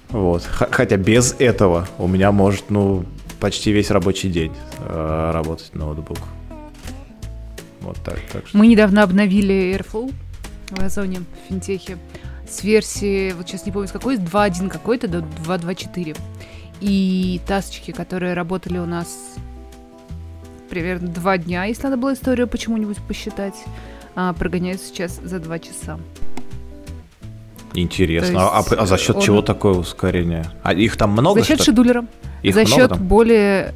[0.09, 0.43] Вот.
[0.43, 3.03] Хотя без этого у меня может, ну,
[3.39, 6.19] почти весь рабочий день э, работать ноутбук.
[7.81, 8.57] Вот так, так что...
[8.57, 10.13] Мы недавно обновили Airflow
[10.69, 11.97] в Озоне, в финтехе
[12.49, 16.17] с версии, вот сейчас не помню с какой, 2.1 какой-то до 2.2.4.
[16.79, 19.35] И тасочки, которые работали у нас
[20.69, 23.55] примерно два дня, если надо было историю почему-нибудь посчитать,
[24.15, 25.99] а, прогоняются сейчас за два часа.
[27.73, 28.49] Интересно.
[28.49, 29.21] А, а, а за счет он...
[29.21, 30.45] чего такое ускорение?
[30.63, 31.41] А их там много?
[31.41, 32.05] За счет шедулера.
[32.43, 33.07] Их за счет там?
[33.07, 33.73] более...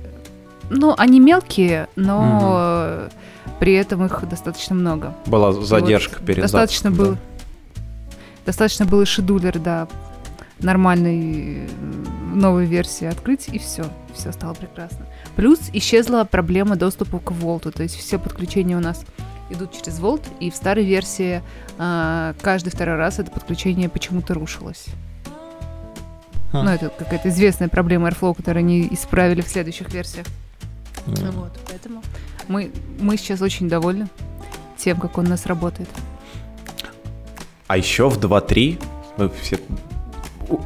[0.69, 3.55] Ну, они мелкие, но угу.
[3.59, 5.13] при этом их достаточно много.
[5.25, 6.97] Была задержка вот перед Достаточно да.
[6.97, 7.17] было.
[8.45, 9.87] Достаточно было шедулер, да,
[10.59, 11.69] нормальной
[12.33, 13.85] новой версии открыть, и все.
[14.13, 15.05] Все стало прекрасно.
[15.35, 19.05] Плюс исчезла проблема доступа к волту, то есть все подключения у нас
[19.49, 21.41] идут через волт, и в старой версии
[21.77, 24.85] э, каждый второй раз это подключение почему-то рушилось.
[26.51, 26.63] Ха.
[26.63, 30.25] Ну, это какая-то известная проблема Airflow, которую они исправили в следующих версиях.
[31.05, 31.31] Mm.
[31.31, 32.03] Вот, поэтому
[32.47, 34.07] мы, мы сейчас очень довольны
[34.77, 35.89] тем, как он у нас работает.
[37.71, 38.83] А еще в 2.3
[39.17, 39.57] ну, все...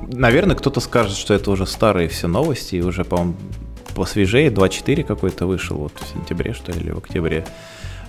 [0.07, 3.35] Наверное, кто-то скажет, что это уже старые все новости, и уже, по-моему,
[3.93, 7.45] посвежее 2.4 какой-то вышел вот в сентябре, что ли, или в октябре.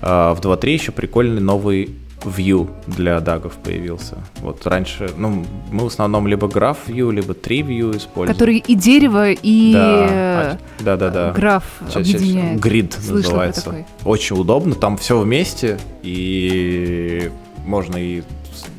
[0.00, 1.90] А в 2.3 еще прикольный новый
[2.22, 4.16] view для дагов появился.
[4.38, 8.32] Вот раньше, ну, мы в основном либо граф view, либо три view используем.
[8.32, 11.32] Который и дерево, и да, да, да, да.
[11.32, 12.58] граф объединяет.
[12.60, 13.84] Грид называется.
[14.06, 17.30] Очень удобно, там все вместе, и
[17.66, 18.22] можно и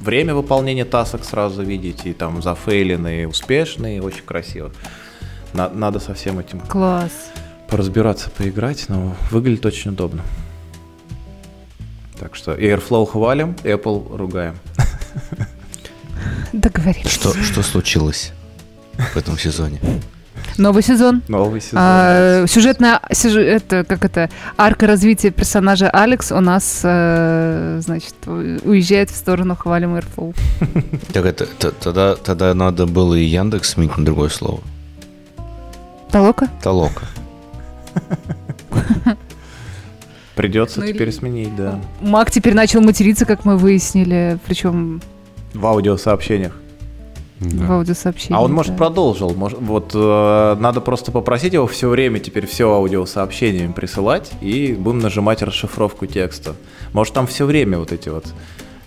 [0.07, 4.71] время выполнения тасок сразу видеть, и там зафейленные, успешные, очень красиво.
[5.53, 7.11] На, надо со всем этим Класс.
[7.67, 10.23] поразбираться, поиграть, но выглядит очень удобно.
[12.17, 14.55] Так что Airflow хвалим, Apple ругаем.
[16.53, 17.11] Договорились.
[17.11, 18.31] Что, что случилось
[19.13, 19.81] в этом сезоне?
[20.57, 21.21] Новый сезон.
[21.27, 21.79] Новый сезон.
[21.79, 29.11] А, сюжетная, сюжет, это, как это, арка развития персонажа Алекс у нас, э, значит, уезжает
[29.11, 30.35] в сторону Хвалим Airflow.
[31.13, 31.45] Так это,
[31.79, 34.61] тогда, тогда надо было и Яндекс сменить на другое слово.
[36.11, 36.47] Толока?
[36.61, 37.05] Толока.
[40.35, 41.79] Придется ну, теперь сменить, да.
[42.01, 45.01] Мак теперь начал материться, как мы выяснили, причем
[45.53, 46.53] В аудиосообщениях.
[47.39, 47.73] В Да.
[47.75, 48.35] аудиосообщении.
[48.37, 48.77] А он, может, да.
[48.77, 49.33] продолжил.
[49.35, 54.99] Может, вот э, надо просто попросить его все время теперь все аудиосообщениями присылать, и будем
[54.99, 56.55] нажимать расшифровку текста.
[56.93, 58.25] Может, там все время вот эти вот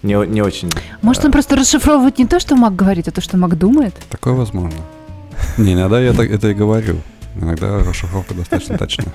[0.02, 0.70] не, не очень.
[1.02, 3.94] Может, он просто расшифровывает не то, что Мак говорит, а то, что Мак думает?
[4.08, 4.78] Такое возможно.
[5.58, 6.96] Не, иногда я так, это и говорю.
[7.36, 9.12] Иногда расшифровка достаточно точна.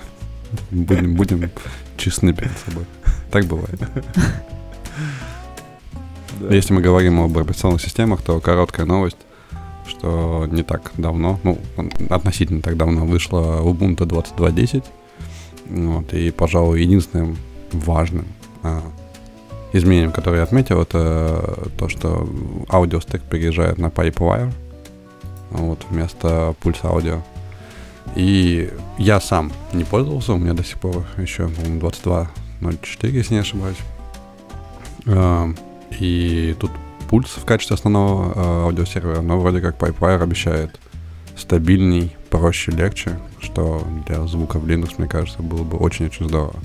[0.71, 1.49] Будем, будем
[1.97, 2.85] честны перед собой.
[3.31, 3.79] Так бывает.
[6.39, 6.53] Да.
[6.53, 9.17] Если мы говорим об операционных системах, то короткая новость,
[9.87, 11.59] что не так давно, ну,
[12.09, 14.83] относительно так давно вышла Ubuntu 22.10.
[15.67, 17.37] Вот, и, пожалуй, единственным
[17.71, 18.25] важным
[18.63, 18.83] а,
[19.73, 22.29] изменением, которое я отметил, это то, что
[22.69, 24.51] аудиостек переезжает на Pipewire
[25.49, 27.21] вот, вместо пульса аудио.
[28.15, 33.39] И я сам не пользовался, у меня до сих пор еще, по-моему, 22.04, если не
[33.39, 33.77] ошибаюсь.
[35.91, 36.71] И тут
[37.09, 40.79] пульс в качестве основного э, аудиосервера, но вроде как Pipewire обещает
[41.37, 46.55] стабильней, проще, легче, что для звука в Linux, мне кажется, было бы очень-очень здорово.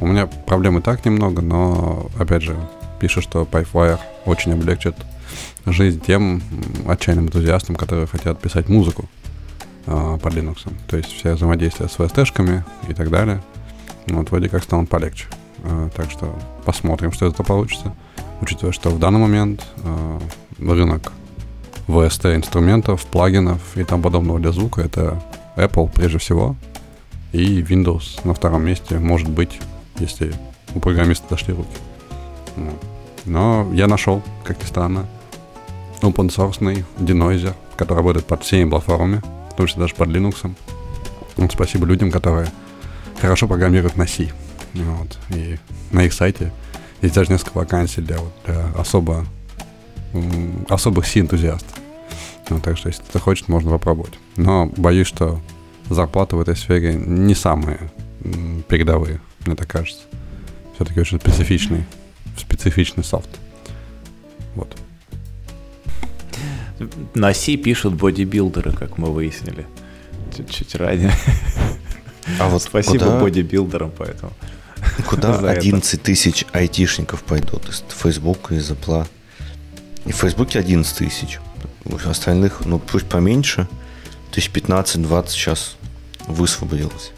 [0.00, 2.56] У меня проблем и так немного, но, опять же,
[3.00, 4.94] пишет, что Pipewire очень облегчит
[5.64, 6.42] жизнь тем
[6.86, 9.08] отчаянным энтузиастам, которые хотят писать музыку
[9.86, 10.70] э, под Linux.
[10.86, 13.42] То есть все взаимодействие с VST-шками и так далее.
[14.06, 15.26] Вот вроде как станут полегче.
[15.64, 17.94] Э, так что посмотрим, что это получится.
[18.40, 20.20] Учитывая, что в данный момент э,
[20.58, 21.12] рынок
[21.88, 25.22] VST инструментов, плагинов и тому подобного для звука это
[25.56, 26.56] Apple прежде всего
[27.32, 29.60] и Windows на втором месте может быть,
[29.98, 30.32] если
[30.74, 31.76] у программиста дошли руки.
[33.24, 35.06] Но я нашел, как ни странно,
[36.00, 40.50] open source denoiser, который работает под всеми платформами, в том числе даже под Linux.
[41.36, 42.48] Вот спасибо людям, которые
[43.20, 44.30] хорошо программируют на C.
[44.74, 45.18] Вот.
[45.30, 45.58] И
[45.90, 46.52] на их сайте
[47.02, 49.26] есть даже несколько вакансий для, вот, для особо,
[50.12, 51.78] м, особых C-энтузиастов.
[52.48, 54.14] Ну, так что, если кто хочет, можно попробовать.
[54.36, 55.40] Но боюсь, что
[55.90, 57.78] зарплаты в этой сфере не самые
[58.68, 60.02] передовые, мне так кажется.
[60.74, 61.84] Все-таки очень специфичный,
[62.36, 63.30] специфичный софт.
[64.54, 64.76] Вот.
[67.14, 69.66] На C пишут бодибилдеры, как мы выяснили
[70.36, 71.12] чуть-чуть ранее.
[72.40, 74.32] А вот Спасибо куда, бодибилдерам поэтому.
[75.06, 75.60] куда за это.
[75.60, 79.06] 11 тысяч айтишников пойдут из Фейсбука, из Apple?
[80.04, 81.40] И в Фейсбуке 11 тысяч.
[81.84, 83.68] У остальных, ну пусть поменьше,
[84.32, 85.76] тысяч 15-20 сейчас
[86.26, 87.12] высвободилось.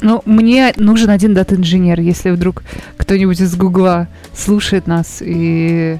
[0.00, 2.62] Ну, мне нужен один дата-инженер, если вдруг
[2.96, 5.98] кто-нибудь из Гугла слушает нас и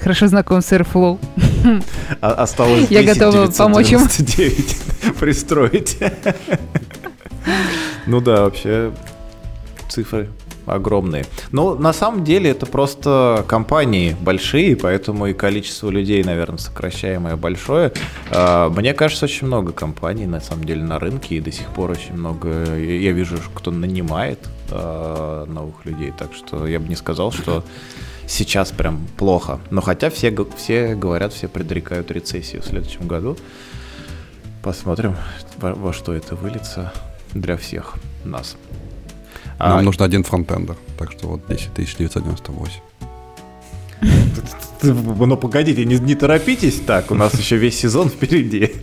[0.00, 1.18] хорошо знаком с Airflow.
[2.20, 3.98] А- осталось Я 10 готова помочь им.
[3.98, 5.98] 999 пристроить.
[8.06, 8.92] Ну да, вообще
[9.88, 10.28] цифры
[10.66, 11.24] огромные.
[11.52, 17.92] Но на самом деле это просто компании большие, поэтому и количество людей, наверное, сокращаемое большое.
[18.30, 21.92] А, Мне кажется, очень много компаний на самом деле на рынке, и до сих пор
[21.92, 22.76] очень много.
[22.76, 24.40] Я вижу, кто нанимает
[24.70, 27.64] а, новых людей, так что я бы не сказал, что
[28.26, 29.60] сейчас прям плохо.
[29.70, 33.36] Но хотя все, все говорят, все предрекают рецессию в следующем году.
[34.62, 35.14] Посмотрим,
[35.58, 36.92] во что это выльется
[37.40, 37.94] для всех
[38.24, 38.56] нас.
[39.58, 42.80] Нам А, нужен один фронтендер, так что вот 10 998.
[44.80, 48.74] ты- Ну погодите, не, не торопитесь так, у нас еще весь сезон впереди.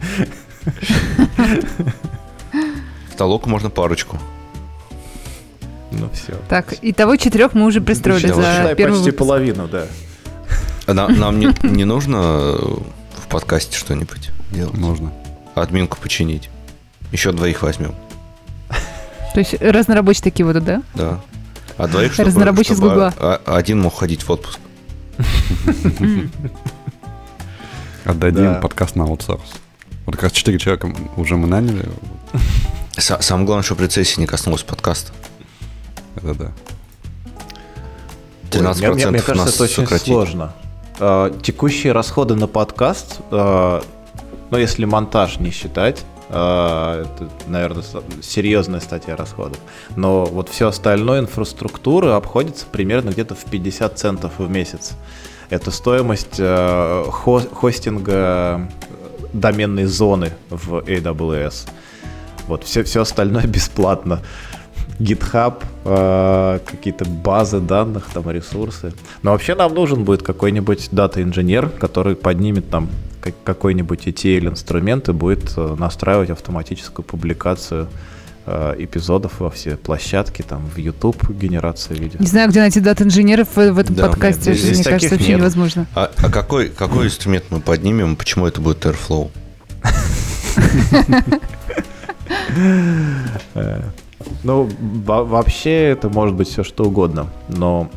[3.11, 4.17] В толоку можно парочку.
[5.91, 6.33] Ну все.
[6.49, 9.17] Так, итого четырех мы уже пристроили за первый почти выпуск.
[9.17, 9.85] половину, да.
[10.87, 12.55] А на- нам не, не нужно э,
[13.21, 14.73] в подкасте что-нибудь делать?
[14.75, 15.13] Нужно.
[15.53, 16.49] Админку починить.
[17.11, 17.93] Еще двоих возьмем.
[19.34, 20.82] То есть разнорабочие такие вот, да?
[20.96, 21.19] Да.
[21.78, 23.13] А двоих, чтобы, Разнорабочий с чтобы Гугла.
[23.17, 24.60] а- один мог ходить в отпуск.
[28.06, 28.60] Отдадим Да.
[28.60, 29.41] подкаст на аутсорс.
[30.06, 31.88] Вот как раз 4 человека уже мы наняли.
[32.98, 35.12] Са- самое главное, чтобы рецессия не коснулась подкаста.
[36.17, 36.52] Это да.
[38.52, 40.08] 13% Ой, мне, мне кажется, нас это очень сократить.
[40.08, 40.54] сложно.
[41.00, 43.81] Э, текущие расходы на подкаст, ну,
[44.52, 46.04] если монтаж не считать,
[46.34, 47.84] это, наверное,
[48.21, 49.58] серьезная статья расходов.
[49.96, 54.94] Но вот все остальное, инфраструктура, обходится примерно где-то в 50 центов в месяц.
[55.50, 58.60] Это стоимость э, хо- хостинга э,
[59.34, 61.69] доменной зоны в AWS.
[62.48, 64.21] Вот, все, все остальное бесплатно.
[65.00, 68.94] GitHub, э, какие-то базы данных, там ресурсы.
[69.21, 72.90] Но вообще нам нужен будет какой-нибудь дата-инженер, который поднимет там
[73.24, 77.88] как- какой-нибудь ETL инструмент и будет э, настраивать автоматическую публикацию
[78.46, 82.19] э, эпизодов во все площадки, там в YouTube генерация видео.
[82.19, 84.50] Не знаю, где найти дат-инженеров в, в этом Да, подкасте.
[84.52, 85.40] нет, здесь Мне кажется, вообще нет.
[85.40, 85.88] невозможно.
[85.96, 88.15] А, а какой, какой инструмент мы поднимем?
[88.17, 89.30] Почему это будет Airflow?
[93.56, 93.82] Э,
[94.44, 94.69] Ну,
[95.06, 97.90] во- вообще это может быть все что угодно, но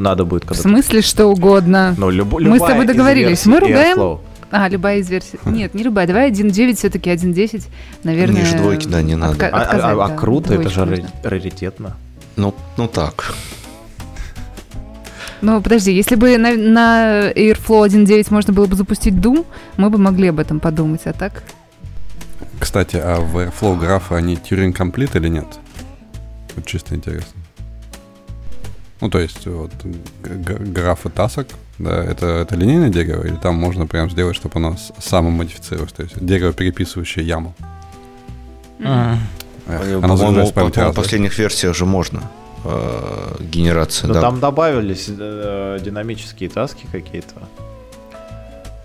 [0.00, 1.94] надо будет В смысле, что угодно.
[1.96, 3.46] Ну, любо- Мы с тобой договорились.
[3.46, 4.18] Мы ругаем-.
[4.50, 5.38] А, любая из версий.
[5.44, 6.08] Нет, не любая.
[6.08, 7.68] Давай 1.9 все-таки 1.10.
[8.02, 8.40] Наверное...
[8.42, 9.34] Ниже двойки, да, не надо.
[9.36, 11.08] отка- А, а- отказать, а да, круто, это же можно.
[11.22, 11.96] раритетно.
[12.34, 13.32] Ну, ну так.
[15.40, 19.46] Ну, подожди, если бы на, на Airflow 1.9 можно было бы запустить Doom,
[19.76, 21.44] мы бы могли об этом подумать, а так?
[22.58, 25.46] Кстати, а в Airflow графы, они Turing Complete или нет?
[26.56, 27.40] Вот чисто интересно.
[29.00, 29.70] Ну, то есть, вот
[30.22, 31.48] г- г- графы тасок,
[31.78, 36.02] да, это, это линейное дерево, или там можно прям сделать, чтобы оно с- самомодифицировалось, то
[36.02, 37.54] есть дерево, переписывающее яму.
[38.80, 39.18] Эх,
[39.66, 42.22] Э, оно По-моему, по- в последних версиях же можно
[42.64, 44.08] э, генерация.
[44.08, 44.20] Но да.
[44.20, 47.34] там добавились э, динамические таски какие-то.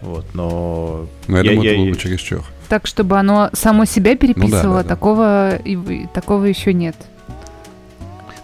[0.01, 1.07] Вот, но...
[1.27, 2.43] Но я, Я- думаю, я- это было я- бы чересчур.
[2.69, 4.89] Так, чтобы оно само себя переписывало, да, да.
[4.89, 6.95] такого, и, такого еще нет.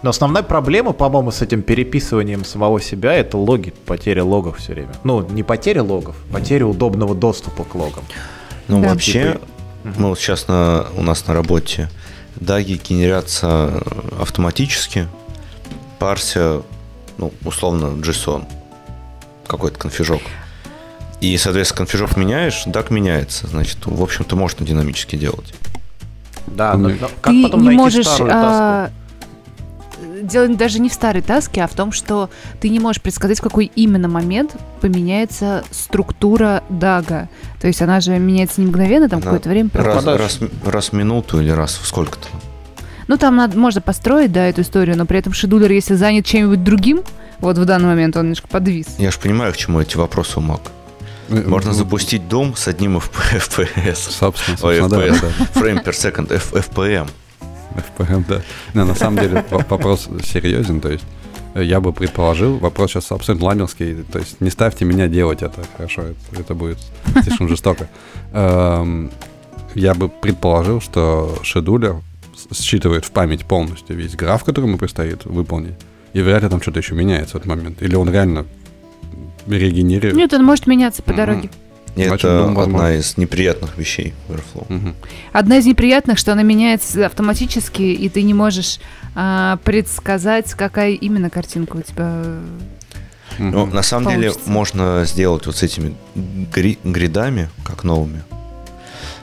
[0.02, 4.92] Но основная проблема, по-моему, с этим переписыванием самого себя, это логи, потеря логов все время.
[5.04, 8.02] Ну, не потеря логов, потеря удобного доступа к логам.
[8.66, 8.88] Ну, Да.
[8.90, 9.46] вообще, Типа,
[9.98, 11.88] мы вот сейчас на, у нас на работе
[12.36, 13.82] даги генерятся
[14.20, 15.06] автоматически,
[16.00, 16.62] парся,
[17.18, 18.44] ну, условно, JSON,
[19.46, 20.22] какой-то конфижок.
[21.20, 23.46] И, соответственно, конфижок меняешь, даг меняется.
[23.46, 25.54] Значит, в общем-то, можно динамически делать.
[26.48, 28.90] Да, но, но как Ты потом не найти можешь старую а,
[30.22, 33.42] дело даже не в старой таске, а в том, что ты не можешь предсказать, в
[33.42, 37.28] какой именно момент поменяется структура дага.
[37.60, 39.70] То есть она же меняется не мгновенно, там Она какое-то время.
[39.74, 42.28] Раз, раз, раз в минуту или раз в сколько-то.
[43.08, 46.62] Ну, там надо, можно построить, да, эту историю, но при этом шедулер, если занят чем-нибудь
[46.64, 47.02] другим,
[47.40, 48.86] вот в данный момент он немножко подвис.
[48.98, 50.60] Я же понимаю, к чему эти вопросы у Mac.
[51.28, 54.10] Э, Можно ну, запустить дом с одним FPS.
[54.10, 54.88] Собственно, Ой, FPS.
[54.88, 55.60] да, да.
[55.60, 57.08] Frame per second, F- FPM.
[57.76, 58.42] FPM, да.
[58.74, 61.04] Не, на самом деле во- вопрос серьезен, то есть
[61.54, 65.62] э, я бы предположил, вопрос сейчас абсолютно ламерский, то есть не ставьте меня делать это,
[65.76, 66.78] хорошо, это, это будет
[67.22, 67.88] слишком жестоко.
[68.32, 69.10] Эм,
[69.74, 71.96] Я бы предположил, что шедулер
[72.52, 75.74] считывает в память полностью весь граф, который ему предстоит выполнить,
[76.12, 77.82] и вряд ли там что-то еще меняется в этот момент.
[77.82, 78.44] Или он реально
[79.46, 80.14] регенерирует.
[80.16, 81.50] Нет, он может меняться по дороге.
[81.94, 84.66] Значит, это одна из неприятных вещей в Airflow.
[84.68, 84.94] Мгм.
[85.32, 88.80] Одна из неприятных, что она меняется автоматически, и ты не можешь
[89.14, 92.24] а, предсказать, какая именно картинка у тебя.
[93.38, 93.50] Мгм.
[93.50, 94.50] Ну, на самом деле, Получится.
[94.50, 98.22] можно сделать вот с этими гри- гридами, как новыми.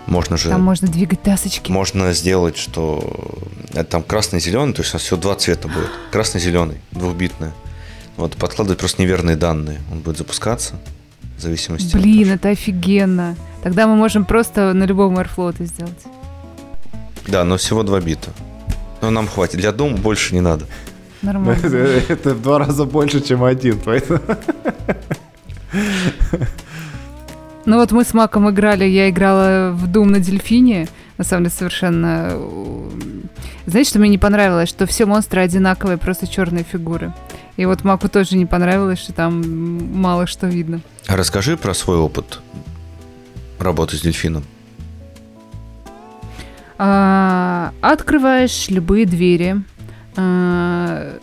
[0.06, 0.50] Можно же...
[0.50, 1.72] Там можно двигать тасочки.
[1.72, 3.38] Можно сделать, что
[3.72, 5.90] это там красный-зеленый, то есть у нас всего два цвета будет.
[6.12, 7.54] Красный-зеленый, двухбитное.
[8.18, 9.80] Вот подкладывать просто неверные данные.
[9.92, 10.76] Он будет запускаться
[11.40, 13.36] в зависимости от Блин, того, это офигенно.
[13.64, 16.04] Тогда мы можем просто на любом Airflow это сделать.
[17.28, 18.32] Да, но всего два бита.
[19.02, 19.60] Но нам хватит.
[19.60, 20.66] Для дома больше не надо.
[21.22, 21.62] Нормально.
[22.10, 24.20] Это в два раза больше, чем один, поэтому...
[27.66, 30.88] Ну вот мы с Маком играли, я играла в Doom на дельфине.
[31.18, 32.30] На самом деле совершенно...
[32.32, 32.90] э,
[33.66, 34.70] Знаете, что мне не понравилось?
[34.70, 37.14] Что все монстры одинаковые, просто черные фигуры.
[37.60, 40.80] И вот Маку тоже не понравилось, что там мало что видно.
[41.08, 42.40] А Расскажи про свой опыт
[43.60, 44.46] работы с дельфином.
[46.78, 49.58] А, открываешь любые двери.
[50.16, 51.20] А,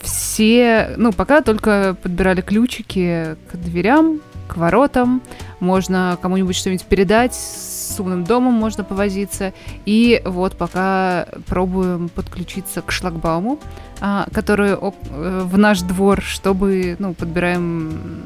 [0.00, 5.22] все, ну, пока только подбирали ключики к дверям, к воротам.
[5.60, 7.38] Можно кому-нибудь что-нибудь передать,
[7.88, 9.52] с умным домом можно повозиться.
[9.86, 13.58] И вот пока пробуем подключиться к шлагбауму,
[14.00, 18.22] а, который э, в наш двор, чтобы, ну, подбираем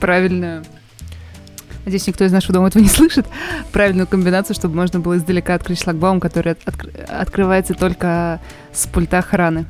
[0.00, 0.64] правильную
[1.84, 3.26] Надеюсь, никто из нашего дома этого не слышит.
[3.70, 8.40] Правильную комбинацию, чтобы можно было издалека открыть шлагбаум, который от- откр- открывается только
[8.72, 9.66] с пульта охраны.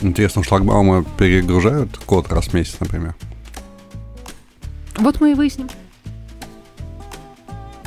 [0.00, 3.14] Интересно, шлагбаумы перегружают код раз в месяц, например?
[4.96, 5.68] Вот мы и выясним.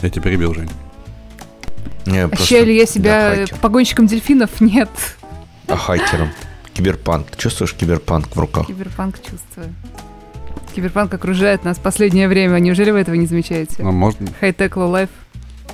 [0.01, 0.69] Я тебя перебил, Жень.
[2.05, 3.57] Не, просто Ощущаю ли я себя хакера.
[3.57, 4.61] погонщиком дельфинов?
[4.61, 4.89] Нет.
[5.67, 6.29] А хакером?
[6.73, 7.27] Киберпанк.
[7.31, 8.67] Ты чувствуешь киберпанк в руках?
[8.67, 9.73] Киберпанк чувствую.
[10.75, 12.57] Киберпанк окружает нас в последнее время.
[12.59, 13.83] Неужели вы этого не замечаете?
[13.83, 15.09] Ну, можно, High tech, low life.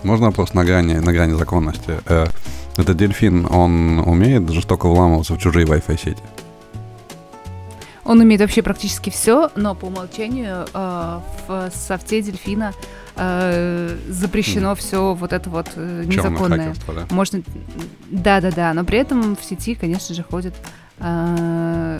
[0.04, 2.00] можно вопрос на грани, на грани законности?
[2.08, 2.26] Э,
[2.78, 6.18] этот дельфин, он умеет жестоко вламываться в чужие Wi-Fi сети?
[8.06, 12.72] Он умеет вообще практически все, но по умолчанию э, в софте дельфина
[13.16, 14.76] э, запрещено Мгм.
[14.78, 16.76] все вот это вот э, незаконное.
[16.88, 17.08] да?
[17.10, 17.42] Можно,
[18.12, 20.54] да-да-да, но при этом в сети, конечно же, ходят
[21.00, 22.00] э,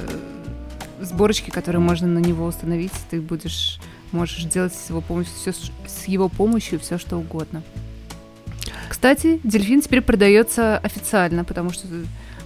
[1.02, 2.94] сборочки, которые можно на него установить.
[3.10, 3.80] Ты будешь,
[4.12, 5.54] можешь делать с его помощью все,
[5.88, 7.64] с его помощью все что угодно.
[8.90, 11.88] Кстати, дельфин теперь продается официально, потому что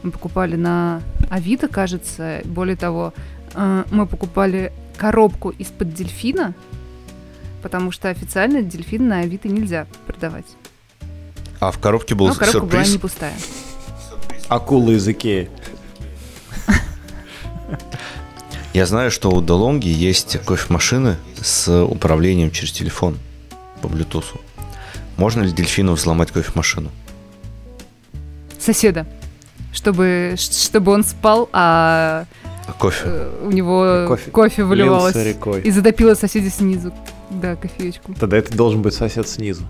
[0.01, 2.41] мы покупали на Авито, кажется.
[2.45, 3.13] Более того,
[3.59, 6.53] э, мы покупали коробку из-под дельфина,
[7.61, 10.45] потому что официально дельфин на Авито нельзя продавать.
[11.59, 12.91] А в коробке был Но коробка была сюрприз.
[12.93, 13.33] не пустая.
[14.47, 15.49] Акула из Икеи.
[18.73, 23.17] Я знаю, что у Долонги есть кофемашины с управлением через телефон
[23.81, 24.39] по Bluetooth.
[25.17, 26.91] Можно ли дельфину взломать кофемашину?
[28.59, 29.05] Соседа.
[29.73, 33.03] Чтобы, чтобы он спал, а А кофе?
[33.05, 35.15] э, у него Кофе кофе, выливалось.
[35.15, 35.61] Рекой.
[35.61, 36.93] И затопило соседей снизу.
[37.29, 38.13] Да, кофеечку.
[38.19, 39.63] Тогда это должен быть сосед снизу.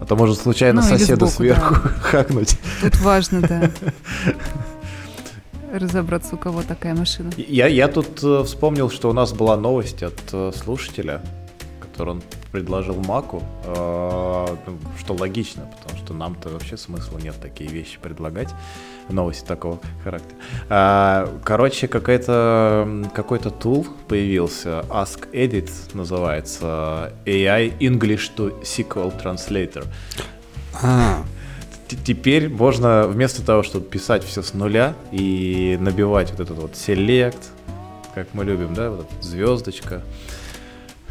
[0.00, 2.58] А то может случайно Ну, соседа сбоку, сверху хакнуть.
[2.82, 3.70] Тут важно, да.
[5.72, 7.30] Разобраться, у кого такая машина.
[7.36, 11.20] Я, я тут э, вспомнил, что у нас была новость от э, слушателя,
[12.00, 14.46] который он предложил Маку, э,
[14.98, 18.48] что логично, потому что нам-то вообще смысла нет такие вещи предлагать,
[19.10, 20.38] новости такого характера.
[20.70, 29.84] А, короче, какая-то, м, какой-то тул появился, Ask Edit называется, AI English to SQL Translator.
[30.82, 31.22] А,
[32.04, 37.48] Теперь можно вместо того, чтобы писать все с нуля и набивать вот этот вот select,
[38.14, 40.02] как мы любим, да, вот звездочка.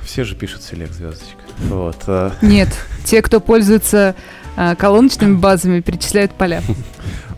[0.10, 1.38] Все же пишут select звездочка.
[1.68, 1.98] Вот.
[2.08, 2.70] а, Нет,
[3.06, 4.16] те, кто пользуется
[4.58, 6.64] а, колоночными базами, перечисляют поля.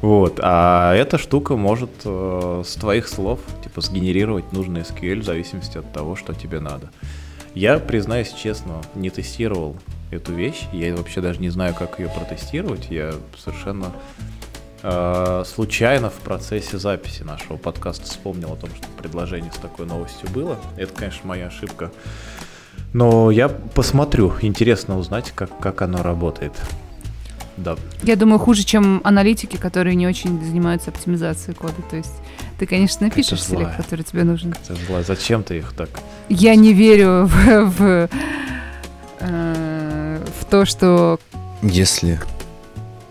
[0.02, 0.40] Вот.
[0.42, 5.92] А эта штука может э, с твоих слов, типа, сгенерировать нужный SQL в зависимости от
[5.92, 6.90] того, что тебе надо.
[7.56, 9.76] Я, признаюсь честно, не тестировал
[10.10, 10.62] эту вещь.
[10.72, 12.88] Я вообще даже не знаю, как ее протестировать.
[12.90, 13.92] Я совершенно
[14.82, 20.30] э, случайно в процессе записи нашего подкаста вспомнил о том, что предложение с такой новостью
[20.30, 20.58] было.
[20.78, 21.92] Это, конечно, моя ошибка.
[22.94, 24.34] Но я посмотрю.
[24.42, 26.54] Интересно узнать, как, как оно работает.
[27.58, 27.76] Да.
[28.04, 31.76] Я думаю, хуже, чем аналитики, которые не очень занимаются оптимизацией кода.
[31.90, 32.14] То есть
[32.60, 33.66] ты, конечно, напишешь злая.
[33.66, 34.52] селект, который тебе нужен.
[34.52, 35.02] Это зло.
[35.04, 35.90] Зачем ты их так
[36.30, 38.10] Я не верю в, в,
[39.20, 41.20] э, в то, что
[41.62, 42.20] Если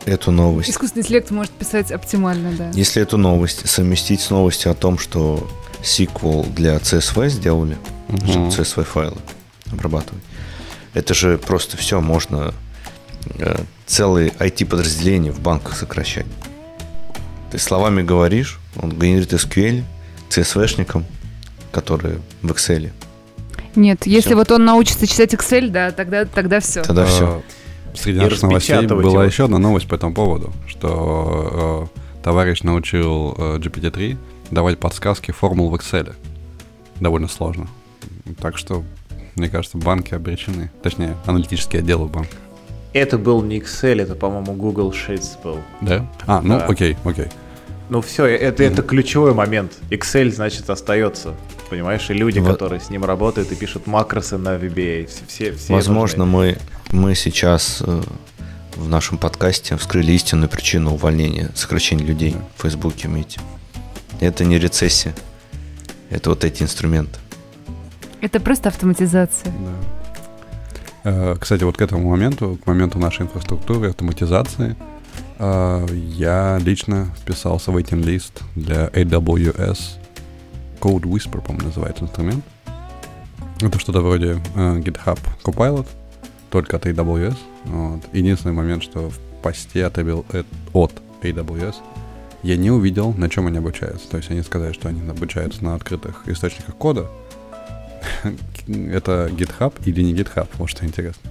[0.06, 2.70] эту новость, искусственный интеллект может писать оптимально, да.
[2.74, 5.48] если эту новость совместить с новостью о том, что
[5.82, 7.78] сиквел для CSV сделали,
[8.26, 9.16] чтобы CSV файлы
[9.72, 10.22] обрабатывать,
[10.94, 12.52] это же просто все можно
[13.38, 13.56] э,
[13.86, 16.26] целые IT-подразделения в банках сокращать.
[17.50, 19.82] Ты словами говоришь, он генерит SQL
[20.30, 21.04] CSV-шникам,
[21.72, 22.90] которые в Excel.
[23.76, 24.36] Нет, если Всё.
[24.36, 26.82] вот он научится читать Excel, да, тогда, тогда все.
[26.82, 27.24] Тогда все.
[27.26, 27.42] А,
[27.96, 29.24] Среди наших новостей была его.
[29.24, 34.16] еще одна новость по этому поводу, что э, товарищ научил э, GPT-3
[34.50, 36.14] давать подсказки формул в Excel.
[37.00, 37.68] Довольно сложно.
[38.40, 38.84] Так что,
[39.40, 40.70] мне кажется, банки обречены.
[40.82, 42.38] Точнее, аналитические отделы в банках.
[42.92, 45.58] Это был не Excel, это, по-моему, Google Sheets был.
[45.80, 46.06] Да?
[46.26, 46.66] А, ну Да.
[46.66, 47.26] окей, окей.
[47.88, 49.72] Ну все, это, это ключевой момент.
[49.90, 51.34] Excel, значит, остается.
[51.70, 55.52] Понимаешь, и люди, Во- которые с ним работают и пишут макросы на VBA, все, все,
[55.56, 56.58] все Возможно, мы,
[56.90, 58.02] мы сейчас э,
[58.76, 63.40] в нашем подкасте вскрыли истинную причину увольнения, сокращения людей в Фейсбуке, имейте.
[64.20, 65.14] Это не рецессия.
[66.10, 67.18] Это вот эти инструменты.
[68.20, 69.52] Это просто автоматизация.
[69.52, 71.10] Да.
[71.10, 74.76] Э, Кстати, вот к этому моменту, к моменту нашей инфраструктуры, автоматизации,
[75.38, 79.78] э, я лично вписался в waiting лист для AWS
[80.80, 82.44] Code Whisper, по-моему, называется инструмент.
[83.60, 85.86] Это что-то вроде э, GitHub Copilot,
[86.50, 87.36] только от AWS.
[87.64, 88.00] Вот.
[88.12, 90.92] Единственный момент, что в посте от, от
[91.22, 91.74] AWS
[92.42, 94.08] я не увидел, на чем они обучаются.
[94.08, 97.06] То есть они сказали, что они обучаются на открытых источниках кода,
[98.66, 101.30] это GitHub или не GitHub, вот что интересно.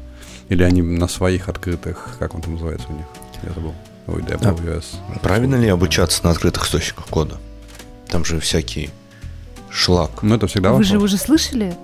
[0.49, 3.05] Или они на своих открытых, как он там называется у них?
[3.43, 3.73] Я забыл.
[4.07, 5.19] Ой, AWS.
[5.21, 7.37] Правильно ли обучаться на открытых источниках кода?
[8.07, 8.89] Там же всякий
[9.69, 10.23] шлак.
[10.23, 11.11] Ну, это всегда Вы же вопрос.
[11.13, 11.75] уже слышали,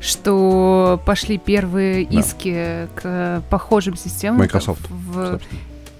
[0.00, 2.18] что пошли первые Да.
[2.20, 4.38] иски к похожим системам?
[4.40, 5.40] Microsoft, В,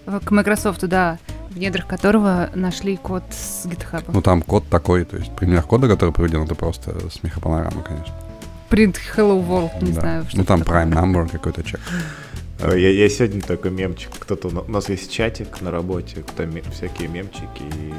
[0.06, 1.18] в- к Microsoft, да,
[1.50, 4.04] в недрах которого нашли код с GitHub.
[4.08, 8.14] Ну, там код такой, то есть пример кода, который приведен, это просто смехопанорамы, конечно.
[8.70, 10.00] Print Hello World, не Да.
[10.00, 10.84] знаю, что Ну, там такое.
[10.84, 11.80] prime number какой-то чек.
[12.60, 14.10] Э, Я, я сегодня такой мемчик.
[14.18, 17.92] Кто-то у на- у нас есть чатик на работе, там всякие мемчики и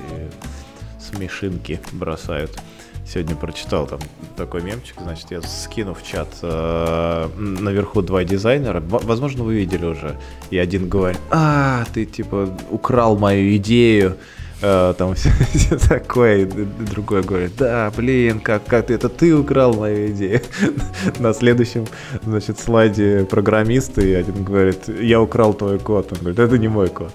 [0.99, 2.57] смешинки бросают.
[3.05, 3.99] сегодня прочитал там
[4.37, 10.15] такой мемчик, значит, я скину в чат э, наверху два дизайнера, возможно, вы видели уже,
[10.51, 14.15] и один говорит, а, ты типа украл мою идею,
[14.61, 20.11] там все, все такое, и другой говорит, да, блин, как, как это ты украл мою
[20.11, 20.41] идею.
[21.19, 21.87] На следующем,
[22.23, 27.11] значит, слайде программисты, один говорит, я украл твой код, он говорит, это не мой код.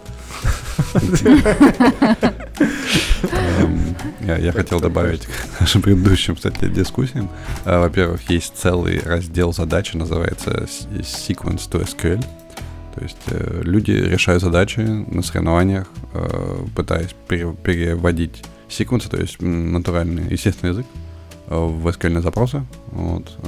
[3.32, 7.30] Эм, я хотел добавить к нашим предыдущим, кстати, дискуссиям.
[7.64, 10.66] Э, во-первых, есть целый раздел задачи, называется
[11.00, 12.24] Sequence to SQL.
[12.96, 20.28] То есть э, люди решают задачи на соревнованиях, э, пытаясь переводить секвенсы, то есть натуральный,
[20.30, 20.86] естественный язык,
[21.46, 22.64] в SQL запросы.
[22.90, 23.38] Вот.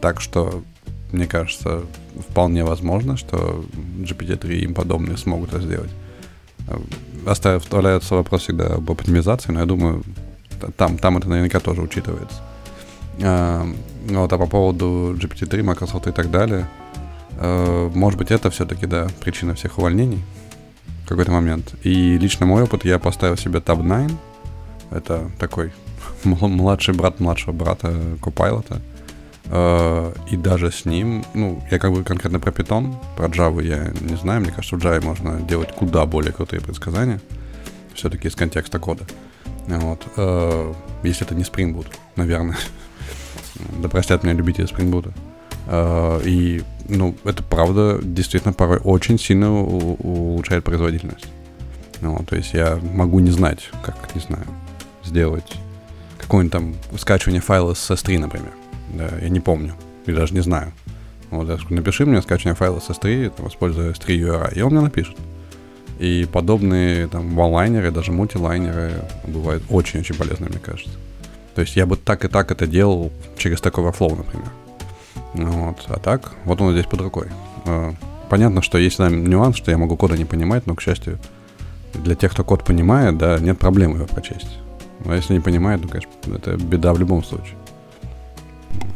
[0.00, 0.62] Так что,
[1.10, 1.82] мне кажется,
[2.28, 3.64] вполне возможно, что
[3.98, 5.90] GPT-3 и им подобные смогут это сделать
[7.26, 10.02] оставляется вопрос всегда об оптимизации, но я думаю,
[10.76, 12.40] там, там это наверняка тоже учитывается.
[13.22, 13.66] А,
[14.08, 16.66] вот, а по поводу GPT-3, Microsoft и так далее,
[17.40, 20.22] может быть, это все-таки, да, причина всех увольнений
[21.04, 21.74] в какой-то момент.
[21.82, 24.16] И лично мой опыт, я поставил себе Tab 9,
[24.90, 25.72] это такой
[26.24, 27.88] младший брат младшего брата
[28.20, 28.80] Copilot.
[29.46, 33.90] Uh, и даже с ним, ну, я как бы конкретно про Python, про Java я
[34.00, 37.20] не знаю, мне кажется, в Java можно делать куда более крутые предсказания,
[37.92, 39.04] все-таки из контекста кода.
[39.66, 40.06] Вот.
[40.14, 42.56] Uh, если это не Spring Boot, наверное.
[43.82, 45.12] да простят меня любители Spring Boot.
[46.24, 51.26] И, ну, это правда действительно порой очень сильно улучшает производительность.
[52.00, 54.46] Ну, то есть я могу не знать, как, не знаю,
[55.04, 55.52] сделать
[56.18, 58.52] какое-нибудь там скачивание файла с S3, например
[58.92, 59.74] да, я не помню,
[60.06, 60.72] и даже не знаю.
[61.30, 64.72] Вот, я скажу, напиши мне скачивание файла с S3, там, используя S3 URI, и он
[64.72, 65.16] мне напишет.
[65.98, 70.90] И подобные там ванлайнеры, даже мультилайнеры бывают очень-очень полезны, мне кажется.
[71.54, 74.48] То есть я бы так и так это делал через Stack Overflow, например.
[75.34, 75.84] Вот.
[75.88, 77.28] А так, вот он здесь под рукой.
[77.66, 77.94] А,
[78.28, 81.18] понятно, что есть там нюанс, что я могу кода не понимать, но, к счастью,
[81.94, 84.58] для тех, кто код понимает, да, нет проблем его прочесть.
[85.04, 87.56] Но если не понимает, ну, конечно, это беда в любом случае.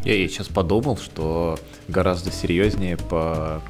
[0.04, 1.58] Я, сейчас подумал, что
[1.88, 3.62] гораздо серьезнее по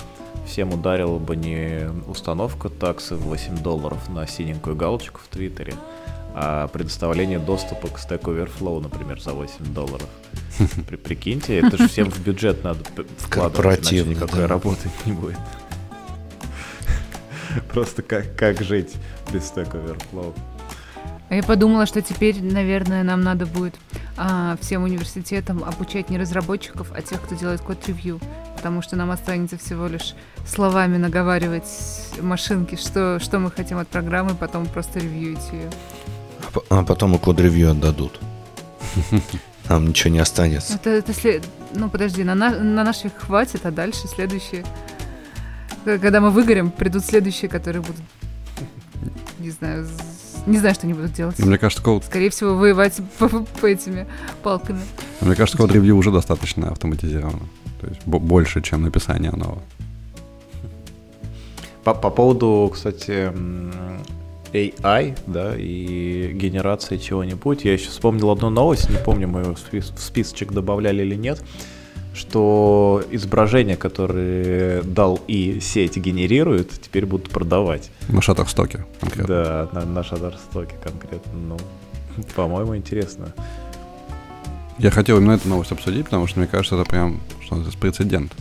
[0.47, 6.04] всем ударила бы не установка таксы в 8 долларов на синенькую галочку в Твиттере, а
[6.73, 10.09] предоставление доступа к Stack Overflow, например, за 8 долларов.
[10.89, 12.81] При, прикиньте, это же всем в бюджет надо
[13.19, 14.47] вкладывать, иначе никакой да.
[14.49, 15.39] работы не будет.
[17.73, 18.95] Просто как, как жить
[19.33, 20.35] без Stack Overflow.
[21.31, 23.75] А я подумала, что теперь, наверное, нам надо будет
[24.17, 28.21] а, всем университетам обучать не разработчиков, а тех, кто делает код-ревью.
[28.57, 30.15] Потому что нам останется всего лишь
[30.47, 31.65] словами наговаривать
[32.21, 35.71] машинки, что, что мы хотим от программы, потом просто ревьюить ее.
[36.71, 38.21] А, потом и код-ревью отдадут.
[39.69, 40.75] Нам ничего не останется.
[40.75, 41.43] Это, это след...
[41.75, 44.65] Ну, подожди, на, на, на наших хватит, а дальше следующие...
[45.85, 48.01] Когда мы выгорим, придут следующие, которые будут,
[49.39, 49.87] не знаю,
[50.47, 51.39] не знаю, что они будут делать.
[51.39, 52.05] Мне кажется, код...
[52.05, 54.07] Скорее всего, воевать по, по этими
[54.43, 54.81] палками.
[55.21, 57.41] Мне кажется, код-ревью уже достаточно автоматизировано.
[57.81, 59.63] То есть больше, чем написание нового.
[61.83, 63.31] По, по поводу, кстати,
[64.55, 69.99] AI, да, и генерации чего-нибудь, я еще вспомнил одну новость, не помню, мы ее в
[69.99, 71.43] списочек добавляли или нет
[72.15, 77.91] что изображения, которые дал и сеть генерирует, теперь будут продавать.
[78.09, 79.27] На Shutterstock конкретно.
[79.27, 81.33] Да, на, на Shutterstock конкретно.
[81.35, 81.59] Ну,
[82.37, 83.35] по-моему, интересно.
[84.79, 88.33] Я хотел именно эту новость обсудить, потому что мне кажется, это прям что это прецедент.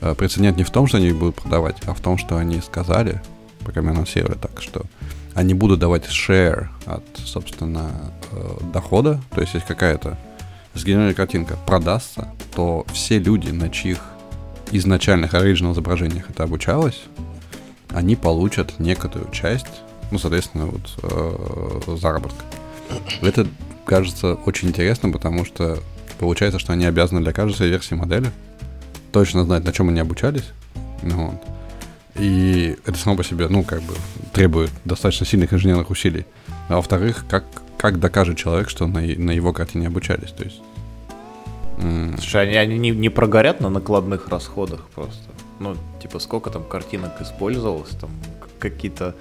[0.00, 2.60] Э, прецедент не в том, что они их будут продавать, а в том, что они
[2.60, 3.22] сказали,
[3.64, 4.84] пока мы анонсировали так, что
[5.38, 7.92] они будут давать share от, собственно,
[8.32, 9.20] э, дохода.
[9.30, 10.18] То есть есть какая-то
[10.74, 14.00] сгенерированная картинка продастся, то все люди, на чьих
[14.72, 17.02] изначальных оригинал изображениях это обучалось,
[17.90, 19.68] они получат некоторую часть,
[20.10, 22.44] ну, соответственно, вот э, заработка.
[23.20, 23.46] Это
[23.84, 25.78] кажется очень интересно, потому что
[26.18, 28.32] получается, что они обязаны для каждой версии модели
[29.12, 30.50] точно знать, на чем они обучались.
[31.02, 31.57] Ну, вот.
[32.18, 33.94] И это само по себе, ну, как бы,
[34.32, 36.26] требует достаточно сильных инженерных усилий.
[36.68, 37.44] А во-вторых, как
[37.78, 40.32] как докажет человек, что на, на его картине обучались?
[40.32, 40.60] То есть...
[42.18, 45.22] Слушай, они, они не, не прогорят на накладных расходах просто.
[45.60, 48.10] Ну, типа, сколько там картинок использовалось, там
[48.58, 49.14] какие-то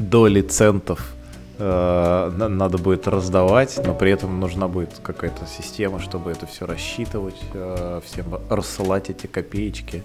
[0.00, 1.14] доли центов
[1.58, 7.40] э, надо будет раздавать, но при этом нужна будет какая-то система, чтобы это все рассчитывать,
[7.54, 10.02] э, всем рассылать эти копеечки.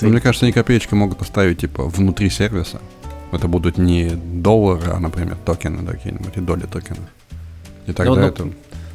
[0.00, 2.80] Ну, мне кажется, они копеечки могут оставить, типа, внутри сервиса,
[3.32, 7.04] это будут не доллары, а, например, токены какие-нибудь, и доли токенов.
[7.86, 8.48] И тогда ну, ну, это...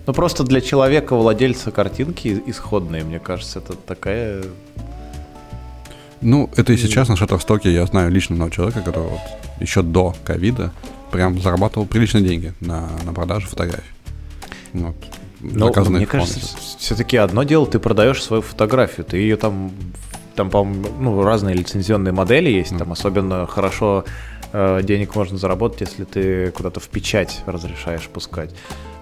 [0.07, 4.43] Ну просто для человека, владельца картинки исходной, мне кажется, это такая...
[6.21, 9.19] Ну, это и сейчас на Shutterstock я знаю лично одного человека, который вот
[9.59, 10.71] еще до ковида
[11.11, 13.83] прям зарабатывал приличные деньги на, на продаже фотографий.
[14.73, 14.95] Вот.
[15.41, 16.39] Ну, мне кажется,
[16.79, 19.71] все-таки одно дело, ты продаешь свою фотографию, ты ее там,
[20.35, 24.05] там, по-моему, ну, разные лицензионные модели есть, там особенно хорошо
[24.51, 28.53] э, денег можно заработать, если ты куда-то в печать разрешаешь пускать.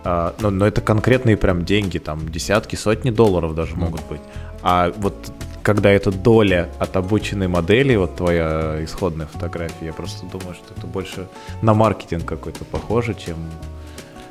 [0.05, 4.21] А, но, но это конкретные прям деньги, там десятки, сотни долларов даже могут быть.
[4.61, 5.15] А вот
[5.63, 10.86] когда это доля от обученной модели, вот твоя исходная фотография, я просто думаю, что это
[10.88, 11.27] больше
[11.61, 13.38] на маркетинг какой-то похоже, чем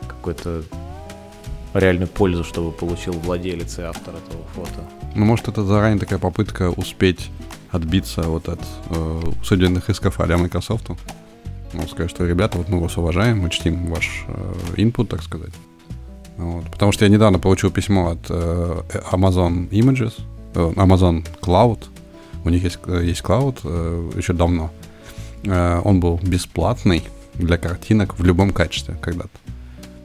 [0.07, 0.62] какой-то
[1.74, 5.01] реальную пользу, чтобы получил владелец и автор этого фото.
[5.14, 7.30] Ну, может, это заранее такая попытка успеть
[7.70, 8.60] отбиться вот от
[8.90, 10.90] э, судебных исков а Microsoft.
[11.72, 15.52] Ну, сказать, что, ребята, вот мы вас уважаем, мы чтим ваш э, input, так сказать.
[16.36, 16.64] Вот.
[16.70, 20.14] Потому что я недавно получил письмо от э, Amazon Images,
[20.54, 21.84] э, Amazon Cloud.
[22.44, 24.70] У них есть, э, есть Cloud э, еще давно.
[25.44, 27.02] Э, он был бесплатный
[27.34, 29.41] для картинок в любом качестве когда-то.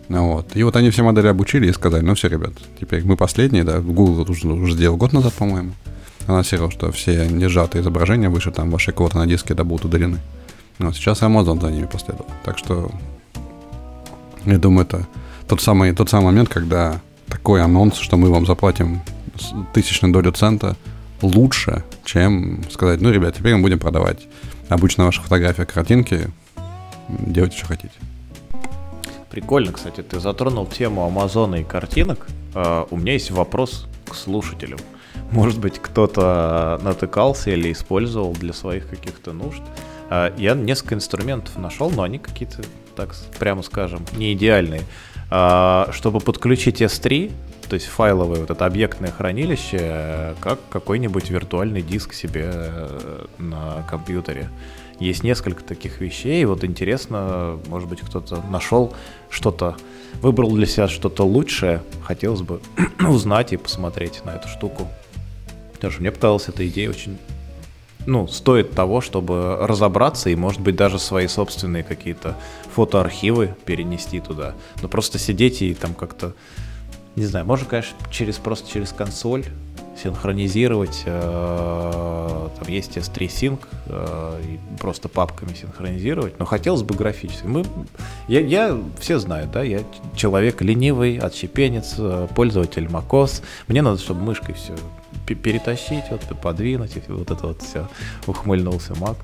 [0.09, 0.55] Вот.
[0.55, 3.79] И вот они все модели обучили и сказали, ну все, ребят, теперь мы последние, да,
[3.79, 5.71] Google уже, уже сделал год назад, по-моему,
[6.27, 10.19] анонсировал, что все несжатые изображения выше там вашей квоты на диске да, будут удалены.
[10.79, 12.27] Вот сейчас Amazon за ними последовал.
[12.43, 12.91] Так что
[14.45, 15.07] я думаю, это
[15.47, 19.01] тот самый, тот самый момент, когда такой анонс, что мы вам заплатим
[19.73, 20.75] тысячную долю цента
[21.21, 24.27] лучше, чем сказать, ну, ребят, теперь мы будем продавать
[24.69, 26.29] обычно ваши фотографии, картинки,
[27.09, 27.93] делайте, что хотите.
[29.37, 32.25] Прикольно, кстати, ты затронул тему Амазона и картинок.
[32.55, 34.79] Uh, у меня есть вопрос к слушателям.
[35.31, 39.61] Может быть, кто-то натыкался или использовал для своих каких-то нужд.
[40.09, 42.63] Uh, я несколько инструментов нашел, но они какие-то,
[42.95, 44.81] так прямо скажем, не идеальные.
[45.29, 47.31] Uh, чтобы подключить S3,
[47.69, 54.49] то есть файловое вот это объектное хранилище, как какой-нибудь виртуальный диск себе э, на компьютере.
[54.99, 56.43] Есть несколько таких вещей.
[56.45, 58.93] Вот интересно, может быть, кто-то нашел
[59.29, 59.75] что-то,
[60.21, 61.83] выбрал для себя что-то лучшее.
[62.03, 62.61] Хотелось бы
[63.07, 64.87] узнать и посмотреть на эту штуку.
[65.73, 67.17] Потому что мне показалась эта идея очень
[68.07, 72.35] ну, стоит того, чтобы разобраться и, может быть, даже свои собственные какие-то
[72.73, 74.55] фотоархивы перенести туда.
[74.81, 76.33] Но просто сидеть и там как-то,
[77.17, 79.45] не знаю, можно, конечно, через просто через консоль
[80.01, 81.03] синхронизировать.
[81.05, 86.39] Э, там есть S3 Sync, э, и просто папками синхронизировать.
[86.39, 87.45] Но хотелось бы графически.
[87.45, 87.65] Мы,
[88.27, 89.81] я, я все знают, да, я
[90.15, 93.43] человек ленивый, отщепенец, э, пользователь macOS.
[93.67, 94.75] Мне надо, чтобы мышкой все
[95.25, 97.89] перетащить, вот, подвинуть, и вот это вот все.
[98.27, 99.17] Ухмыльнулся Mac.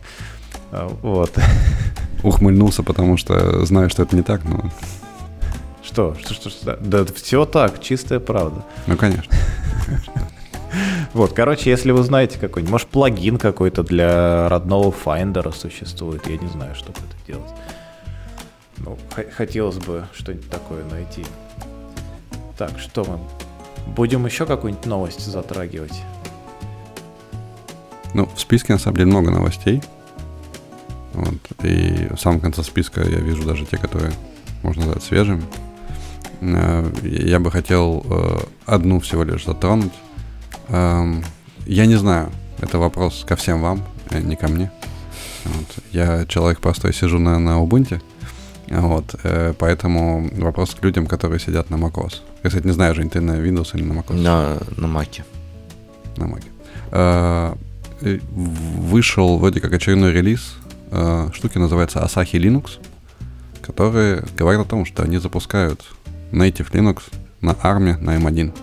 [1.01, 1.31] Вот.
[2.23, 4.69] Ухмыльнулся, потому что знаю, что это не так, но...
[5.81, 6.15] Что?
[6.19, 6.77] Что, что, что?
[6.81, 8.65] Да, да все так, чистая правда.
[8.87, 9.33] Ну, конечно.
[11.13, 16.47] Вот, короче, если вы знаете какой-нибудь, может, плагин какой-то для родного Finder существует, я не
[16.47, 17.51] знаю, чтобы это делать.
[18.77, 18.97] Ну,
[19.35, 21.23] хотелось бы что-нибудь такое найти.
[22.57, 23.19] Так, что мы?
[23.93, 26.01] Будем еще какую-нибудь новость затрагивать?
[28.15, 29.81] Ну, в списке на самом деле много новостей.
[31.13, 31.35] Вот.
[31.63, 34.13] И в самом конце списка я вижу даже те, которые
[34.63, 35.43] можно назвать свежими.
[36.41, 39.93] Э, я бы хотел э, одну всего лишь затронуть.
[40.69, 41.23] Эм,
[41.65, 42.31] я не знаю.
[42.59, 44.71] Это вопрос ко всем вам, э, не ко мне.
[45.45, 45.83] Вот.
[45.91, 48.01] Я человек простой, сижу на, на Ubuntu.
[48.69, 52.21] Вот, э, поэтому вопрос к людям, которые сидят на macOS.
[52.43, 54.15] Я, кстати, не знаю, Жень, ты на Windows или на macOS?
[54.15, 55.23] На, на Mac.
[56.17, 56.43] На Mac.
[56.91, 57.55] Э,
[58.31, 60.55] вышел вроде как очередной релиз.
[61.33, 62.79] Штуки называется Asahi Linux,
[63.61, 65.83] которые говорят о том, что они запускают
[66.31, 67.01] Native Linux
[67.41, 68.53] на ARM на M1.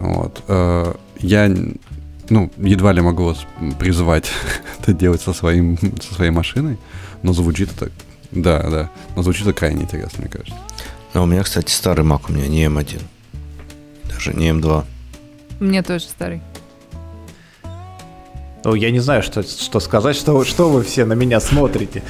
[0.00, 0.42] Вот.
[0.48, 1.50] Э, я
[2.30, 3.46] ну, едва ли могу вас
[3.78, 4.30] призывать
[4.80, 6.78] это делать со, своим, со своей машиной,
[7.22, 7.90] но звучит это,
[8.30, 10.60] да, да, но звучит это крайне интересно, мне кажется.
[11.14, 13.02] Но у меня, кстати, старый Mac, у меня не M1,
[14.08, 14.84] даже не M2.
[15.60, 16.42] У меня тоже старый.
[18.64, 22.02] Ну, я не знаю, что, что сказать, что, что вы все на меня смотрите.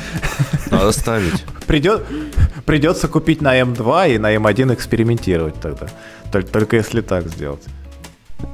[0.70, 1.44] Надо ставить.
[1.66, 2.04] Придет,
[2.66, 5.88] придется купить на М2 и на М1 экспериментировать тогда.
[6.32, 7.62] Только, только если так сделать.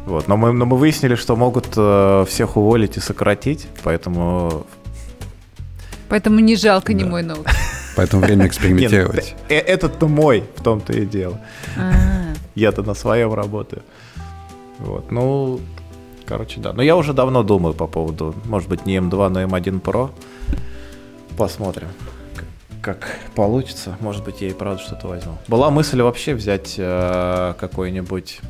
[0.06, 0.28] Вот.
[0.28, 4.66] Но, мы, но мы выяснили, что могут э, всех уволить и сократить, поэтому...
[6.08, 6.98] Поэтому не жалко да.
[6.98, 7.46] не мой ноут.
[7.96, 9.34] Поэтому время экспериментировать.
[9.48, 11.40] Э, этот-то мой, в том-то и дело.
[11.76, 11.92] А.
[12.54, 13.82] Я-то на своем работаю.
[14.78, 15.60] Вот, ну,
[16.26, 16.72] короче, да.
[16.72, 20.10] Но я уже давно думаю по поводу, может быть, не М2, но М1 Pro.
[21.36, 21.88] Посмотрим.
[22.82, 23.96] как получится.
[24.00, 25.38] Может быть, я и правда что-то возьму.
[25.48, 28.40] Была мысль вообще взять э, какой-нибудь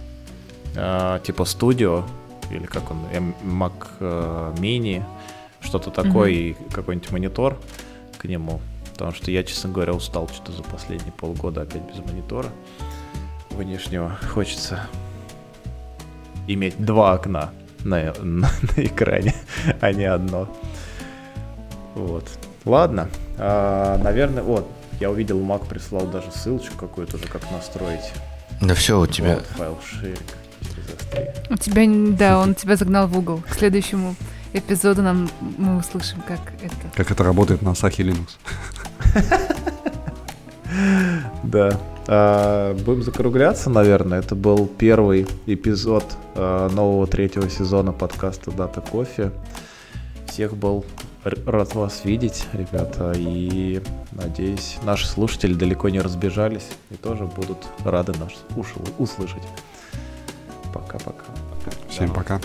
[0.75, 2.05] э, типа студио
[2.51, 2.99] или как он,
[3.43, 5.03] Mac э, Mini,
[5.61, 6.39] что-то такое Мгм.
[6.39, 7.57] и какой-нибудь монитор
[8.19, 8.61] к нему.
[8.93, 12.49] Потому что я, честно говоря, устал что-то за последние полгода опять без монитора
[13.51, 14.17] внешнего.
[14.33, 14.87] Хочется
[16.47, 17.51] иметь два окна
[17.85, 19.35] на, на, на экране,
[19.81, 20.49] а не одно.
[21.95, 22.29] Вот.
[22.65, 23.09] Ладно.
[23.39, 24.69] А, наверное, вот,
[25.01, 28.13] я увидел, Мак прислал даже ссылочку какую-то уже, как настроить.
[28.61, 29.35] Да все, у тебя...
[29.37, 30.44] Вот, файл шеринг
[30.89, 31.53] S3.
[31.53, 33.43] У тебя, да, он тебя загнал в угол.
[33.49, 34.15] К следующему
[34.53, 36.75] эпизоду нам мы услышим, как это.
[36.95, 38.31] Как это работает на Сахе Linux.
[41.45, 41.79] Да.
[42.07, 44.19] А, будем закругляться, наверное.
[44.19, 46.05] Это был первый эпизод
[46.35, 49.31] а, нового третьего сезона подкаста Дата Кофе.
[50.27, 50.85] Всех был
[51.25, 53.81] рад вас видеть, ребята, и
[54.13, 58.33] надеюсь, наши слушатели далеко не разбежались и тоже будут рады нас
[58.99, 59.43] услышать.
[60.75, 61.25] Пока-пока.
[61.89, 62.13] Всем.
[62.13, 62.41] Пока.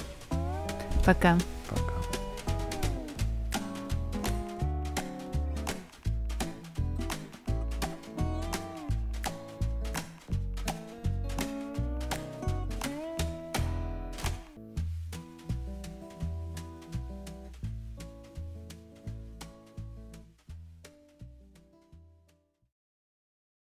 [1.03, 1.37] Пока.